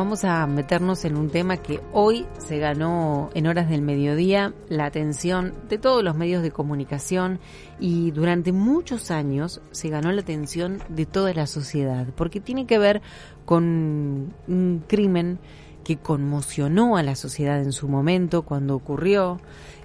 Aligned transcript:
Vamos 0.00 0.24
a 0.24 0.46
meternos 0.46 1.04
en 1.04 1.14
un 1.14 1.28
tema 1.28 1.58
que 1.58 1.82
hoy 1.92 2.24
se 2.38 2.58
ganó 2.58 3.28
en 3.34 3.46
horas 3.46 3.68
del 3.68 3.82
mediodía 3.82 4.54
la 4.70 4.86
atención 4.86 5.52
de 5.68 5.76
todos 5.76 6.02
los 6.02 6.16
medios 6.16 6.42
de 6.42 6.50
comunicación 6.50 7.38
y 7.78 8.10
durante 8.10 8.50
muchos 8.50 9.10
años 9.10 9.60
se 9.72 9.90
ganó 9.90 10.10
la 10.10 10.22
atención 10.22 10.78
de 10.88 11.04
toda 11.04 11.34
la 11.34 11.46
sociedad 11.46 12.06
porque 12.16 12.40
tiene 12.40 12.64
que 12.64 12.78
ver 12.78 13.02
con 13.44 14.32
un 14.48 14.84
crimen 14.88 15.38
que 15.84 15.98
conmocionó 15.98 16.96
a 16.96 17.02
la 17.02 17.14
sociedad 17.14 17.60
en 17.60 17.72
su 17.72 17.86
momento 17.86 18.42
cuando 18.42 18.76
ocurrió, 18.76 19.38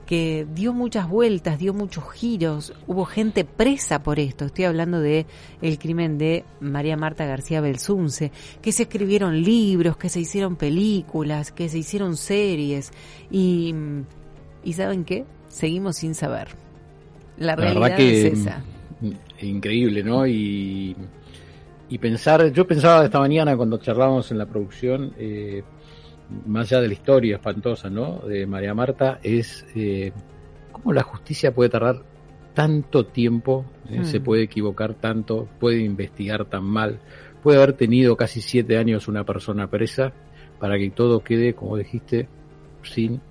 que 0.06 0.46
dio 0.54 0.74
muchas 0.74 1.10
vueltas, 1.10 1.58
dio 1.60 1.74
muchos 1.74 2.04
giros, 2.12 2.74
hubo 2.88 3.06
gente 3.06 3.44
presa 3.44 4.04
por 4.04 4.20
esto. 4.20 4.46
Estoy 4.46 4.66
hablando 4.66 5.00
de 5.00 5.26
el 5.62 5.80
crimen 5.80 6.18
de 6.18 6.46
María 6.60 6.98
Marta 6.98 7.26
García 7.26 7.62
Belsunce, 7.62 8.32
que 8.62 8.72
se 8.72 8.84
escribieron 8.84 9.42
libros, 9.42 9.98
que 9.98 10.10
se 10.10 10.20
hicieron 10.20 10.56
películas, 10.56 11.52
que 11.52 11.70
se 11.70 11.80
hicieron 11.80 12.18
series 12.18 12.92
y 13.32 13.74
y 14.64 14.74
saben 14.74 15.06
qué? 15.06 15.26
Seguimos 15.48 15.98
sin 15.98 16.16
saber. 16.16 16.50
La, 17.38 17.56
realidad 17.56 18.00
es 18.00 18.40
esa. 18.40 18.64
Increíble, 19.42 20.04
¿no? 20.04 20.26
Y 20.26 20.96
y 21.88 21.98
pensar, 22.00 22.52
yo 22.52 22.66
pensaba 22.66 23.06
esta 23.06 23.20
mañana 23.20 23.56
cuando 23.56 23.78
charlábamos 23.78 24.32
en 24.32 24.40
la 24.40 24.48
producción 24.48 25.14
eh, 25.18 25.64
más 26.46 26.72
allá 26.72 26.82
de 26.82 26.88
la 26.88 26.94
historia 26.94 27.36
espantosa, 27.36 27.90
¿no? 27.90 28.20
De 28.20 28.46
María 28.46 28.74
Marta, 28.74 29.20
es 29.24 29.66
eh, 29.76 30.12
cómo 30.72 30.94
la 30.94 31.04
justicia 31.04 31.54
puede 31.54 31.70
tardar 31.70 32.04
tanto 32.54 33.06
tiempo, 33.06 33.66
eh, 33.90 34.04
se 34.06 34.20
mm. 34.20 34.24
puede 34.24 34.44
equivocar 34.44 34.94
tanto, 34.94 35.48
puede 35.60 35.80
investigar 35.80 36.46
tan 36.46 36.64
mal, 36.64 37.00
puede 37.44 37.58
haber 37.58 37.74
tenido 37.74 38.16
casi 38.16 38.42
siete 38.42 38.78
años 38.78 39.08
una 39.08 39.24
persona 39.24 39.70
presa 39.70 40.14
para 40.60 40.78
que 40.78 40.90
todo 40.90 41.24
quede, 41.24 41.54
como 41.54 41.78
dijiste, 41.78 42.28
sin 42.82 43.22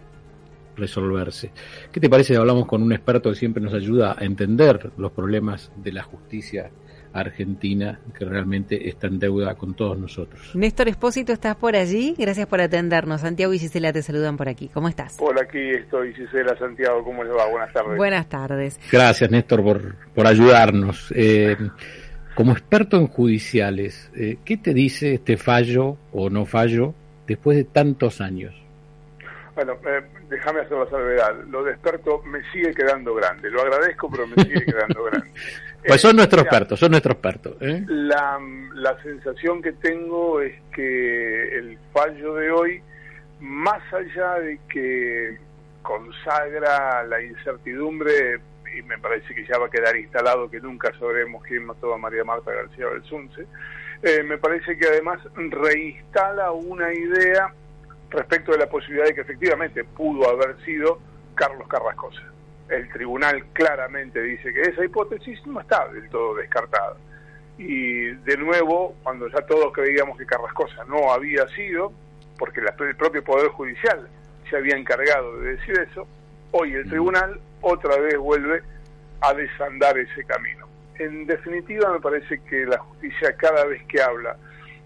resolverse. 0.76 1.52
¿Qué 1.90 2.00
te 2.00 2.10
parece 2.10 2.34
si 2.34 2.38
hablamos 2.38 2.66
con 2.66 2.82
un 2.82 2.92
experto 2.92 3.30
que 3.30 3.36
siempre 3.36 3.62
nos 3.62 3.74
ayuda 3.74 4.16
a 4.18 4.24
entender 4.24 4.90
los 4.96 5.12
problemas 5.12 5.72
de 5.76 5.92
la 5.92 6.02
justicia 6.02 6.70
Argentina 7.14 8.00
que 8.18 8.24
realmente 8.24 8.88
está 8.88 9.06
en 9.06 9.18
deuda 9.18 9.54
con 9.54 9.74
todos 9.74 9.96
nosotros. 9.96 10.54
Néstor 10.54 10.88
Espósito, 10.88 11.32
¿estás 11.32 11.54
por 11.54 11.76
allí? 11.76 12.14
Gracias 12.18 12.46
por 12.46 12.60
atendernos. 12.60 13.20
Santiago 13.20 13.54
y 13.54 13.58
Gisela 13.58 13.92
te 13.92 14.02
saludan 14.02 14.36
por 14.36 14.48
aquí. 14.48 14.68
¿Cómo 14.68 14.88
estás? 14.88 15.16
Hola, 15.20 15.42
aquí 15.42 15.70
estoy, 15.70 16.12
Gisela, 16.12 16.58
Santiago. 16.58 17.04
¿Cómo 17.04 17.22
les 17.22 17.32
va? 17.32 17.46
Buenas 17.48 17.72
tardes. 17.72 17.96
Buenas 17.96 18.28
tardes. 18.28 18.80
Gracias, 18.90 19.30
Néstor, 19.30 19.62
por, 19.62 19.94
por 20.14 20.26
ayudarnos. 20.26 21.12
Eh, 21.14 21.56
como 22.34 22.52
experto 22.52 22.96
en 22.96 23.06
judiciales, 23.06 24.10
eh, 24.16 24.38
¿qué 24.44 24.56
te 24.56 24.74
dice 24.74 25.14
este 25.14 25.36
fallo 25.36 25.96
o 26.12 26.30
no 26.30 26.44
fallo 26.46 26.94
después 27.28 27.56
de 27.56 27.64
tantos 27.64 28.20
años? 28.20 28.54
Bueno, 29.54 29.74
eh, 29.86 30.02
déjame 30.34 30.60
hacer 30.60 30.76
la 30.76 30.90
salvedad. 30.90 31.34
Lo 31.48 31.62
de 31.62 31.72
experto 31.72 32.22
me 32.24 32.40
sigue 32.50 32.74
quedando 32.74 33.14
grande. 33.14 33.50
Lo 33.50 33.62
agradezco, 33.62 34.10
pero 34.10 34.26
me 34.26 34.42
sigue 34.42 34.64
quedando 34.64 35.04
grande. 35.10 35.30
Pues 35.86 36.00
son 36.00 36.16
nuestros 36.16 36.42
expertos, 36.42 36.80
son 36.80 36.90
nuestros 36.90 37.14
expertos. 37.14 37.56
¿eh? 37.60 37.84
La, 37.86 38.38
la 38.74 39.00
sensación 39.02 39.62
que 39.62 39.72
tengo 39.72 40.40
es 40.40 40.54
que 40.74 41.58
el 41.58 41.78
fallo 41.92 42.34
de 42.34 42.50
hoy, 42.50 42.82
más 43.40 43.82
allá 43.92 44.40
de 44.40 44.58
que 44.68 45.38
consagra 45.82 47.04
la 47.04 47.22
incertidumbre, 47.22 48.40
y 48.76 48.82
me 48.82 48.98
parece 48.98 49.34
que 49.34 49.46
ya 49.46 49.58
va 49.58 49.66
a 49.66 49.70
quedar 49.70 49.96
instalado 49.96 50.50
que 50.50 50.60
nunca 50.60 50.90
sabremos 50.98 51.44
quién 51.44 51.64
mató 51.66 51.94
a 51.94 51.98
María 51.98 52.24
Marta 52.24 52.50
García 52.50 52.86
Belsunce, 52.88 53.46
eh, 54.02 54.22
me 54.24 54.38
parece 54.38 54.76
que 54.76 54.86
además 54.86 55.20
reinstala 55.34 56.50
una 56.52 56.92
idea 56.92 57.52
respecto 58.14 58.52
de 58.52 58.58
la 58.58 58.66
posibilidad 58.66 59.06
de 59.06 59.14
que 59.14 59.20
efectivamente 59.20 59.84
pudo 59.84 60.28
haber 60.28 60.56
sido 60.64 60.98
Carlos 61.34 61.68
Carrascosa 61.68 62.34
el 62.68 62.88
tribunal 62.90 63.44
claramente 63.52 64.20
dice 64.22 64.52
que 64.52 64.62
esa 64.62 64.84
hipótesis 64.84 65.44
no 65.46 65.60
está 65.60 65.88
del 65.88 66.08
todo 66.08 66.34
descartada. 66.36 66.96
Y 67.58 68.06
de 68.06 68.36
nuevo, 68.36 68.96
cuando 69.02 69.28
ya 69.28 69.40
todos 69.46 69.72
creíamos 69.72 70.18
que 70.18 70.26
Carrascosa 70.26 70.84
no 70.86 71.12
había 71.12 71.46
sido, 71.48 71.92
porque 72.38 72.60
el 72.60 72.96
propio 72.96 73.22
Poder 73.22 73.48
Judicial 73.48 74.08
se 74.48 74.56
había 74.56 74.76
encargado 74.76 75.38
de 75.38 75.56
decir 75.56 75.78
eso, 75.78 76.06
hoy 76.50 76.74
el 76.74 76.88
tribunal 76.88 77.40
otra 77.60 77.96
vez 77.98 78.16
vuelve 78.16 78.62
a 79.20 79.34
desandar 79.34 79.96
ese 79.98 80.24
camino. 80.24 80.66
En 80.98 81.26
definitiva, 81.26 81.92
me 81.92 82.00
parece 82.00 82.40
que 82.42 82.66
la 82.66 82.78
justicia 82.78 83.36
cada 83.36 83.64
vez 83.66 83.84
que 83.86 84.02
habla 84.02 84.36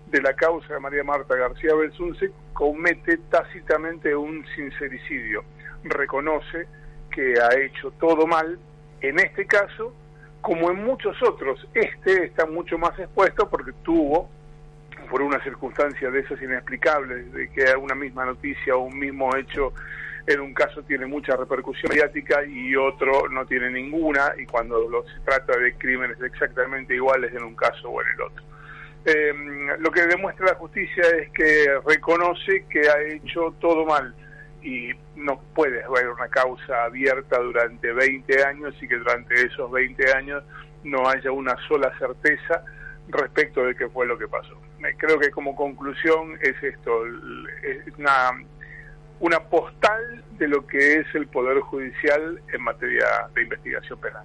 de 0.06 0.22
la 0.22 0.34
causa 0.34 0.74
de 0.74 0.80
María 0.80 1.04
Marta 1.04 1.34
García 1.36 1.74
Belsunce 1.74 2.30
comete 2.58 3.18
tácitamente 3.30 4.16
un 4.16 4.44
sincericidio, 4.56 5.44
reconoce 5.84 6.66
que 7.08 7.34
ha 7.40 7.56
hecho 7.56 7.92
todo 8.00 8.26
mal, 8.26 8.58
en 9.00 9.20
este 9.20 9.46
caso, 9.46 9.94
como 10.40 10.68
en 10.72 10.84
muchos 10.84 11.22
otros, 11.22 11.64
este 11.72 12.24
está 12.24 12.46
mucho 12.46 12.76
más 12.76 12.98
expuesto 12.98 13.48
porque 13.48 13.70
tuvo, 13.84 14.28
por 15.08 15.22
una 15.22 15.40
circunstancia 15.44 16.10
de 16.10 16.18
esas 16.18 16.42
inexplicables, 16.42 17.32
de 17.32 17.48
que 17.48 17.76
una 17.76 17.94
misma 17.94 18.24
noticia 18.24 18.74
o 18.74 18.80
un 18.80 18.98
mismo 18.98 19.36
hecho 19.36 19.72
en 20.26 20.40
un 20.40 20.52
caso 20.52 20.82
tiene 20.82 21.06
mucha 21.06 21.36
repercusión 21.36 21.90
mediática 21.90 22.44
y 22.44 22.74
otro 22.74 23.28
no 23.28 23.46
tiene 23.46 23.70
ninguna, 23.70 24.32
y 24.36 24.46
cuando 24.46 25.04
se 25.04 25.20
trata 25.20 25.56
de 25.56 25.74
crímenes 25.74 26.20
exactamente 26.20 26.92
iguales 26.92 27.32
en 27.32 27.44
un 27.44 27.54
caso 27.54 27.88
o 27.88 28.02
en 28.02 28.08
el 28.08 28.20
otro. 28.20 28.48
Eh, 29.04 29.32
lo 29.78 29.90
que 29.90 30.06
demuestra 30.06 30.46
la 30.46 30.54
justicia 30.54 31.02
es 31.16 31.30
que 31.30 31.80
reconoce 31.86 32.64
que 32.68 32.88
ha 32.88 33.00
hecho 33.02 33.54
todo 33.60 33.86
mal 33.86 34.14
y 34.62 34.90
no 35.16 35.40
puede 35.54 35.82
haber 35.84 36.08
una 36.08 36.28
causa 36.28 36.84
abierta 36.84 37.38
durante 37.38 37.92
20 37.92 38.44
años 38.44 38.74
y 38.80 38.88
que 38.88 38.96
durante 38.96 39.34
esos 39.46 39.70
20 39.70 40.12
años 40.12 40.42
no 40.84 41.08
haya 41.08 41.30
una 41.30 41.56
sola 41.68 41.96
certeza 41.98 42.64
respecto 43.08 43.64
de 43.64 43.74
qué 43.74 43.88
fue 43.88 44.06
lo 44.06 44.18
que 44.18 44.28
pasó. 44.28 44.60
Creo 44.96 45.18
que 45.18 45.30
como 45.30 45.56
conclusión 45.56 46.38
es 46.40 46.62
esto, 46.62 47.04
es 47.62 47.98
una, 47.98 48.30
una 49.20 49.40
postal 49.40 50.22
de 50.38 50.48
lo 50.48 50.66
que 50.66 51.00
es 51.00 51.06
el 51.14 51.26
Poder 51.26 51.60
Judicial 51.60 52.40
en 52.52 52.62
materia 52.62 53.06
de 53.34 53.42
investigación 53.42 53.98
penal. 54.00 54.24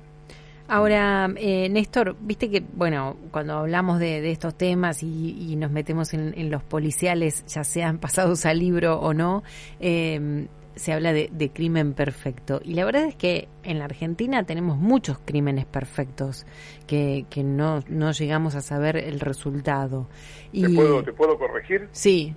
Ahora, 0.73 1.29
eh, 1.35 1.69
Néstor, 1.69 2.16
viste 2.19 2.50
que, 2.50 2.63
bueno, 2.73 3.16
cuando 3.29 3.59
hablamos 3.59 4.00
de, 4.00 4.31
estos 4.31 4.56
temas 4.56 5.03
y, 5.03 5.56
nos 5.56 5.69
metemos 5.69 6.16
en, 6.16 6.50
los 6.50 6.63
policiales, 6.63 7.45
ya 7.45 7.63
sean 7.63 8.00
pasados 8.00 8.47
al 8.47 8.57
libro 8.57 9.00
o 9.00 9.13
no, 9.13 9.44
em, 9.79 10.47
se 10.73 10.91
habla 10.91 11.13
de, 11.13 11.51
crimen 11.53 11.94
perfecto. 11.94 12.59
Y 12.63 12.73
la 12.73 12.85
verdad 12.85 13.03
es 13.03 13.13
que 13.13 13.50
en 13.61 13.78
la 13.78 13.85
Argentina 13.85 14.45
tenemos 14.45 14.79
muchos 14.79 15.19
crímenes 15.23 15.67
perfectos 15.67 16.47
que, 16.88 17.28
que 17.29 17.44
no, 17.44 17.81
no 17.88 18.11
llegamos 18.11 18.55
a 18.55 18.61
saber 18.61 18.97
el 18.97 19.19
resultado. 19.19 20.07
Y, 20.51 20.63
¿Te, 20.63 20.69
puedo, 20.69 21.03
¿Te 21.03 21.13
puedo 21.13 21.38
corregir? 21.38 21.88
Sí 21.91 22.35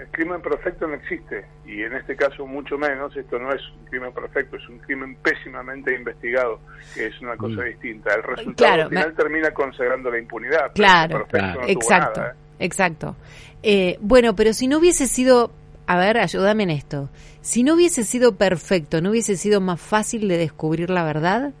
el 0.00 0.08
crimen 0.08 0.40
perfecto 0.40 0.86
no 0.86 0.94
existe 0.94 1.44
y 1.66 1.82
en 1.82 1.94
este 1.94 2.16
caso 2.16 2.46
mucho 2.46 2.78
menos, 2.78 3.14
esto 3.16 3.38
no 3.38 3.52
es 3.52 3.60
un 3.78 3.84
crimen 3.86 4.12
perfecto, 4.12 4.56
es 4.56 4.68
un 4.68 4.78
crimen 4.78 5.14
pésimamente 5.16 5.94
investigado, 5.94 6.58
que 6.94 7.06
es 7.06 7.20
una 7.20 7.36
cosa 7.36 7.60
mm. 7.60 7.64
distinta. 7.64 8.14
El 8.14 8.22
resultado 8.22 8.88
final 8.88 9.14
termina 9.14 9.50
consagrando 9.52 10.10
la 10.10 10.18
impunidad. 10.18 10.72
Claro, 10.74 11.26
exacto, 11.66 12.22
¿eh? 12.22 12.32
exacto. 12.58 13.16
Eh, 13.62 13.98
bueno, 14.00 14.34
pero 14.34 14.54
si 14.54 14.68
no 14.68 14.78
hubiese 14.78 15.06
sido, 15.06 15.52
a 15.86 15.98
ver, 15.98 16.16
ayúdame 16.16 16.62
en 16.62 16.70
esto, 16.70 17.10
si 17.42 17.62
no 17.62 17.74
hubiese 17.74 18.04
sido 18.04 18.36
perfecto, 18.36 19.02
¿no 19.02 19.10
hubiese 19.10 19.36
sido 19.36 19.60
más 19.60 19.80
fácil 19.80 20.28
de 20.28 20.38
descubrir 20.38 20.88
la 20.88 21.04
verdad? 21.04 21.52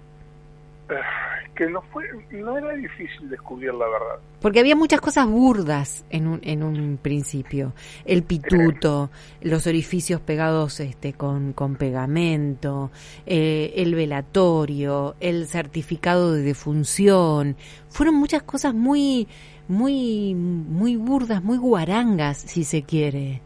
Que 1.60 1.68
no 1.68 1.82
fue 1.92 2.04
no 2.30 2.56
era 2.56 2.72
difícil 2.72 3.28
descubrir 3.28 3.74
la 3.74 3.86
verdad 3.86 4.18
porque 4.40 4.60
había 4.60 4.74
muchas 4.74 5.02
cosas 5.02 5.26
burdas 5.26 6.06
en 6.08 6.26
un, 6.26 6.40
en 6.42 6.62
un 6.62 6.96
principio 6.96 7.74
el 8.06 8.22
pituto 8.22 9.10
los 9.42 9.66
orificios 9.66 10.22
pegados 10.22 10.80
este 10.80 11.12
con, 11.12 11.52
con 11.52 11.76
pegamento 11.76 12.90
eh, 13.26 13.74
el 13.76 13.94
velatorio 13.94 15.16
el 15.20 15.46
certificado 15.48 16.32
de 16.32 16.42
defunción 16.42 17.56
fueron 17.90 18.14
muchas 18.14 18.42
cosas 18.42 18.72
muy 18.72 19.28
muy, 19.70 20.34
muy 20.34 20.96
burdas, 20.96 21.44
muy 21.44 21.56
guarangas, 21.56 22.38
si 22.38 22.64
se 22.64 22.82
quiere. 22.82 23.40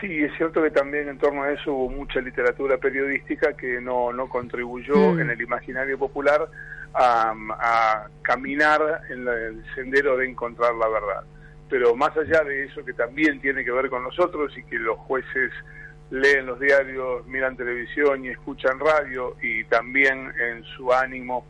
Sí, 0.00 0.22
es 0.22 0.34
cierto 0.38 0.62
que 0.62 0.70
también 0.70 1.08
en 1.10 1.18
torno 1.18 1.42
a 1.42 1.52
eso 1.52 1.74
hubo 1.74 1.90
mucha 1.90 2.20
literatura 2.20 2.78
periodística 2.78 3.52
que 3.52 3.78
no, 3.82 4.10
no 4.14 4.26
contribuyó 4.30 5.12
mm. 5.12 5.20
en 5.20 5.30
el 5.30 5.42
imaginario 5.42 5.98
popular 5.98 6.48
a, 6.94 8.06
caminar 8.22 9.02
en 9.08 9.26
el 9.26 9.64
sendero 9.74 10.16
de 10.16 10.28
encontrar 10.28 10.74
la 10.74 10.88
verdad. 10.88 11.24
Pero 11.68 11.94
más 11.94 12.16
allá 12.16 12.42
de 12.44 12.64
eso 12.64 12.84
que 12.84 12.92
también 12.92 13.40
tiene 13.40 13.64
que 13.64 13.72
ver 13.72 13.90
con 13.90 14.02
nosotros 14.02 14.56
y 14.56 14.62
que 14.64 14.78
los 14.78 14.98
jueces 14.98 15.52
leen 16.10 16.46
los 16.46 16.58
diarios, 16.58 17.26
miran 17.26 17.56
televisión 17.56 18.24
y 18.24 18.28
escuchan 18.28 18.78
radio 18.80 19.36
y 19.42 19.64
también 19.64 20.32
en 20.40 20.64
su 20.64 20.92
ánimo 20.92 21.46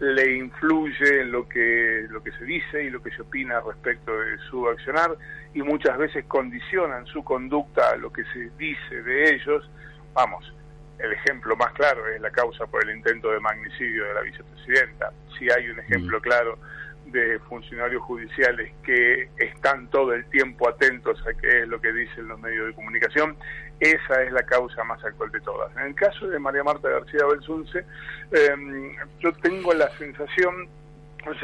le 0.00 0.36
influye 0.36 1.20
en 1.20 1.32
lo 1.32 1.48
que, 1.48 2.06
lo 2.10 2.22
que 2.22 2.32
se 2.32 2.44
dice 2.44 2.84
y 2.84 2.90
lo 2.90 3.02
que 3.02 3.10
se 3.10 3.22
opina 3.22 3.60
respecto 3.60 4.16
de 4.16 4.38
su 4.50 4.68
accionar 4.68 5.16
y 5.54 5.62
muchas 5.62 5.96
veces 5.98 6.24
condicionan 6.26 7.06
su 7.06 7.22
conducta 7.24 7.90
a 7.90 7.96
lo 7.96 8.12
que 8.12 8.24
se 8.32 8.50
dice 8.58 9.02
de 9.02 9.34
ellos. 9.34 9.68
Vamos, 10.12 10.52
el 10.98 11.12
ejemplo 11.12 11.56
más 11.56 11.72
claro 11.72 12.06
es 12.08 12.20
la 12.20 12.30
causa 12.30 12.66
por 12.66 12.84
el 12.84 12.96
intento 12.96 13.30
de 13.30 13.40
magnicidio 13.40 14.04
de 14.04 14.14
la 14.14 14.20
vicepresidenta. 14.20 15.12
Si 15.38 15.50
hay 15.50 15.68
un 15.68 15.80
ejemplo 15.80 16.18
mm. 16.18 16.22
claro 16.22 16.58
de 17.06 17.38
funcionarios 17.40 18.02
judiciales 18.02 18.72
que 18.82 19.28
están 19.38 19.88
todo 19.88 20.14
el 20.14 20.24
tiempo 20.26 20.68
atentos 20.68 21.22
a 21.26 21.34
qué 21.34 21.60
es 21.60 21.68
lo 21.68 21.80
que 21.80 21.92
dicen 21.92 22.28
los 22.28 22.40
medios 22.40 22.68
de 22.68 22.74
comunicación, 22.74 23.36
esa 23.80 24.22
es 24.22 24.32
la 24.32 24.42
causa 24.44 24.82
más 24.84 25.04
actual 25.04 25.30
de 25.30 25.40
todas. 25.40 25.74
En 25.76 25.88
el 25.88 25.94
caso 25.94 26.28
de 26.28 26.38
María 26.38 26.64
Marta 26.64 26.88
García 26.88 27.26
Belsunce, 27.26 27.84
em, 28.32 28.96
yo 29.20 29.32
tengo 29.34 29.74
la 29.74 29.90
sensación, 29.98 30.68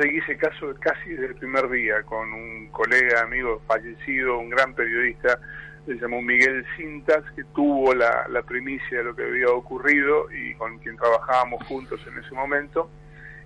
seguí 0.00 0.18
ese 0.18 0.36
caso 0.36 0.74
casi 0.80 1.10
desde 1.10 1.26
el 1.26 1.34
primer 1.34 1.68
día, 1.68 2.02
con 2.04 2.32
un 2.32 2.68
colega, 2.68 3.22
amigo 3.22 3.62
fallecido, 3.66 4.38
un 4.38 4.50
gran 4.50 4.74
periodista, 4.74 5.38
se 5.86 5.94
llamó 5.94 6.22
Miguel 6.22 6.64
Cintas, 6.76 7.24
que 7.34 7.44
tuvo 7.54 7.94
la, 7.94 8.26
la 8.28 8.42
primicia 8.42 8.98
de 8.98 9.04
lo 9.04 9.16
que 9.16 9.24
había 9.24 9.48
ocurrido 9.48 10.30
y 10.32 10.54
con 10.54 10.78
quien 10.78 10.96
trabajábamos 10.96 11.66
juntos 11.66 12.00
en 12.06 12.18
ese 12.18 12.34
momento 12.34 12.90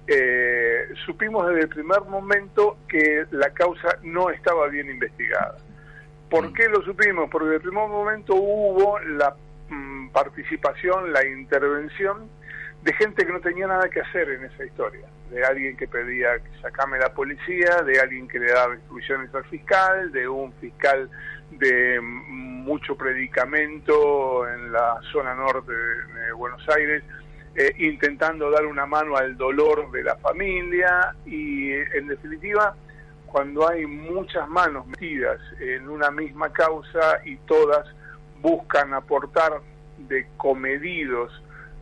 eh, 0.07 0.89
supimos 1.07 1.47
desde 1.49 1.63
el 1.63 1.69
primer 1.69 2.03
momento 2.03 2.77
que 2.89 3.25
la 3.31 3.51
causa 3.51 3.99
no 4.03 4.31
estaba 4.31 4.69
bien 4.69 4.91
investigada. 4.91 5.57
¿Por 6.29 6.53
qué 6.53 6.69
lo 6.69 6.83
supimos? 6.83 7.31
Porque 7.31 7.47
desde 7.47 7.57
el 7.57 7.71
primer 7.71 7.89
momento 7.89 8.35
hubo 8.35 8.99
la 8.99 9.35
mm, 9.69 10.09
participación, 10.09 11.13
la 11.13 11.27
intervención 11.27 12.29
de 12.83 12.93
gente 12.95 13.25
que 13.25 13.33
no 13.33 13.41
tenía 13.41 13.67
nada 13.67 13.89
que 13.89 14.01
hacer 14.01 14.29
en 14.29 14.45
esa 14.45 14.65
historia, 14.65 15.07
de 15.31 15.43
alguien 15.43 15.75
que 15.77 15.89
pedía 15.89 16.39
que 16.39 16.61
sacame 16.61 16.99
la 16.99 17.15
policía, 17.15 17.81
de 17.87 17.99
alguien 17.99 18.29
que 18.29 18.39
le 18.39 18.53
daba 18.53 18.75
instrucciones 18.75 19.35
al 19.35 19.45
fiscal, 19.45 20.13
de 20.13 20.29
un 20.29 20.53
fiscal 20.55 21.09
de 21.59 22.01
mucho 22.01 22.97
predicamento 22.97 24.49
en 24.49 24.73
la 24.73 25.01
zona 25.13 25.35
norte 25.35 25.73
de 25.73 26.33
Buenos 26.33 26.67
Aires, 26.69 27.03
eh, 27.55 27.73
intentando 27.79 28.51
dar 28.51 28.67
una 28.67 28.87
mano 28.87 29.17
al 29.17 29.37
dolor 29.37 29.91
de 29.91 30.03
la 30.03 30.17
familia 30.17 31.15
y 31.25 31.73
en 31.73 32.09
definitiva 32.09 32.75
cuando 33.27 33.69
hay 33.69 33.87
muchas 33.87 34.49
manos 34.49 34.87
metidas 34.87 35.41
en 35.61 35.89
una 35.89 36.11
misma 36.11 36.53
causa 36.53 37.21
y 37.25 37.37
todas 37.39 37.87
buscan 38.41 38.95
aportar 38.95 39.61
de 39.99 40.27
comedidos 40.37 41.33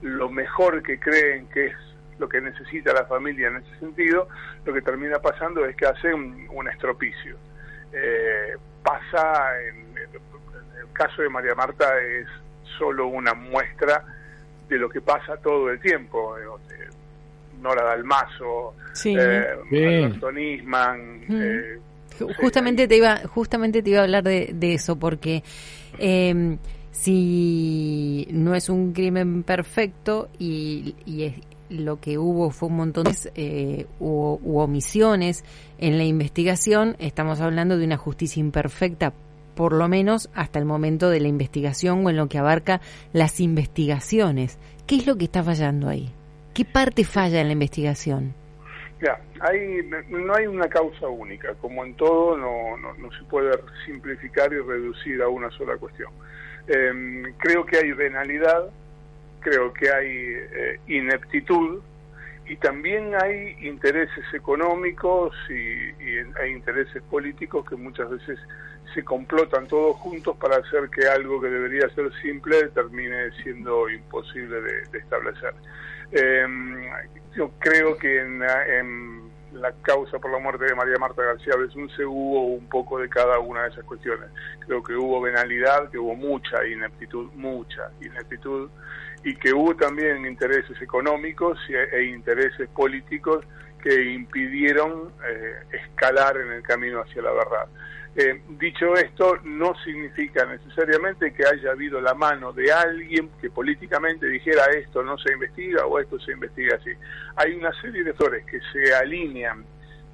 lo 0.02 0.30
mejor 0.30 0.82
que 0.82 0.98
creen 0.98 1.46
que 1.48 1.66
es 1.66 1.76
lo 2.18 2.28
que 2.28 2.40
necesita 2.40 2.92
la 2.92 3.04
familia 3.06 3.48
en 3.48 3.56
ese 3.56 3.78
sentido, 3.80 4.28
lo 4.64 4.72
que 4.72 4.80
termina 4.82 5.18
pasando 5.18 5.64
es 5.64 5.74
que 5.76 5.86
hacen 5.86 6.46
un 6.50 6.68
estropicio. 6.68 7.36
Eh, 7.92 8.56
pasa, 8.82 9.52
en, 9.68 9.96
en 9.96 10.80
el 10.80 10.92
caso 10.92 11.22
de 11.22 11.28
María 11.28 11.54
Marta 11.54 11.98
es 12.00 12.26
solo 12.78 13.06
una 13.06 13.34
muestra 13.34 14.04
de 14.68 14.78
lo 14.78 14.88
que 14.88 15.00
pasa 15.00 15.36
todo 15.36 15.70
el 15.70 15.80
tiempo. 15.80 16.36
Eh, 16.38 16.42
Nora 17.62 17.84
Dalmazo, 17.84 18.74
eh, 19.04 19.46
Alberto 19.70 20.32
Nisman. 20.32 21.24
Eh, 21.30 21.78
justamente 22.36 22.88
te 22.88 22.96
iba, 22.96 23.18
justamente 23.28 23.82
te 23.82 23.90
iba 23.90 24.00
a 24.00 24.02
hablar 24.02 24.24
de, 24.24 24.74
eso 24.74 24.98
porque 24.98 25.42
eh, 25.98 26.58
si 26.90 28.26
no 28.32 28.54
es 28.54 28.68
un 28.68 28.92
crimen 28.92 29.44
perfecto 29.44 30.28
y, 30.38 30.96
y 31.06 31.34
lo 31.72 32.00
que 32.00 32.18
hubo 32.18 32.50
fue 32.50 32.68
un 32.68 32.76
montón 32.76 33.04
de 33.04 33.32
eh, 33.34 33.86
u 33.98 34.58
omisiones 34.58 35.44
en 35.78 35.98
la 35.98 36.04
investigación, 36.04 36.96
estamos 36.98 37.40
hablando 37.40 37.78
de 37.78 37.84
una 37.84 37.96
justicia 37.96 38.40
imperfecta 38.40 39.12
por 39.54 39.72
lo 39.72 39.88
menos 39.88 40.30
hasta 40.34 40.58
el 40.58 40.64
momento 40.64 41.10
de 41.10 41.20
la 41.20 41.28
investigación 41.28 42.04
o 42.04 42.10
en 42.10 42.16
lo 42.16 42.28
que 42.28 42.38
abarca 42.38 42.80
las 43.12 43.40
investigaciones. 43.40 44.58
¿Qué 44.86 44.96
es 44.96 45.06
lo 45.06 45.16
que 45.16 45.24
está 45.24 45.42
fallando 45.42 45.88
ahí? 45.88 46.10
¿Qué 46.54 46.64
parte 46.64 47.04
falla 47.04 47.40
en 47.40 47.48
la 47.48 47.52
investigación? 47.52 48.34
Ya, 49.00 49.20
hay, 49.40 49.82
no 50.08 50.34
hay 50.34 50.46
una 50.46 50.68
causa 50.68 51.08
única. 51.08 51.54
Como 51.54 51.84
en 51.84 51.94
todo, 51.96 52.36
no, 52.36 52.76
no, 52.76 53.10
se 53.12 53.24
puede 53.24 53.50
simplificar 53.84 54.52
y 54.52 54.58
reducir 54.58 55.20
a 55.22 55.28
una 55.28 55.50
sola 55.50 55.76
cuestión. 55.76 56.12
Em, 56.68 57.24
creo 57.38 57.66
que 57.66 57.78
hay 57.78 57.92
venalidad, 57.92 58.70
creo 59.42 59.72
que 59.72 59.90
hay 59.90 60.08
eh, 60.08 60.80
ineptitud 60.86 61.80
y 62.46 62.56
también 62.56 63.14
hay 63.14 63.56
intereses 63.60 64.24
económicos 64.32 65.34
y, 65.48 66.18
hay 66.40 66.50
intereses 66.50 67.02
políticos 67.04 67.64
que 67.68 67.76
muchas 67.76 68.10
veces 68.10 68.38
se 68.94 69.04
complotan 69.04 69.66
todos 69.68 69.96
juntos 69.96 70.36
para 70.36 70.56
hacer 70.56 70.90
que 70.90 71.06
algo 71.06 71.40
que 71.40 71.48
debería 71.48 71.88
ser 71.94 72.12
simple 72.20 72.68
termine 72.74 73.30
siendo 73.42 73.88
imposible 73.88 74.60
de, 74.60 74.98
establecer. 74.98 75.54
Em, 76.10 76.84
yo 77.34 77.50
creo 77.58 77.96
que 77.96 78.20
en, 78.20 78.40
la 79.52 79.72
causa 79.82 80.18
por 80.18 80.30
la 80.30 80.38
muerte 80.38 80.64
de 80.64 80.74
María 80.74 80.96
Marta 80.98 81.22
García 81.22 81.54
se 81.96 82.04
hubo 82.04 82.46
un 82.46 82.68
poco 82.68 82.98
de 82.98 83.08
cada 83.08 83.38
una 83.38 83.62
de 83.62 83.68
esas 83.70 83.84
cuestiones. 83.84 84.30
Creo 84.66 84.82
que 84.82 84.94
hubo 84.94 85.20
venalidad, 85.20 85.90
que 85.90 85.98
hubo 85.98 86.14
mucha 86.14 86.66
ineptitud, 86.66 87.30
mucha 87.34 87.90
ineptitud, 88.00 88.70
y 89.24 89.34
que 89.36 89.52
hubo 89.52 89.74
también 89.76 90.26
intereses 90.26 90.80
económicos 90.80 91.58
e, 91.68 92.04
intereses 92.04 92.68
políticos 92.70 93.44
que 93.82 94.12
impidieron 94.12 95.12
eh, 95.28 95.54
escalar 95.72 96.36
en 96.36 96.52
el 96.52 96.62
camino 96.62 97.00
hacia 97.00 97.22
la 97.22 97.32
verdad. 97.32 97.68
Eh, 98.14 98.42
dicho 98.58 98.94
esto, 98.94 99.38
no 99.44 99.74
significa 99.84 100.44
necesariamente 100.44 101.32
que 101.32 101.46
haya 101.46 101.70
habido 101.70 101.98
la 101.98 102.12
mano 102.12 102.52
de 102.52 102.70
alguien 102.70 103.30
que 103.40 103.48
políticamente 103.48 104.26
dijera 104.26 104.66
esto 104.76 105.02
no 105.02 105.16
se 105.16 105.32
investiga 105.32 105.86
o 105.86 105.98
esto 105.98 106.20
se 106.20 106.32
investiga 106.32 106.76
así. 106.76 106.90
Hay 107.36 107.54
una 107.54 107.72
serie 107.80 108.04
de 108.04 108.12
flores 108.12 108.44
que 108.44 108.60
se 108.72 108.94
alinean 108.94 109.64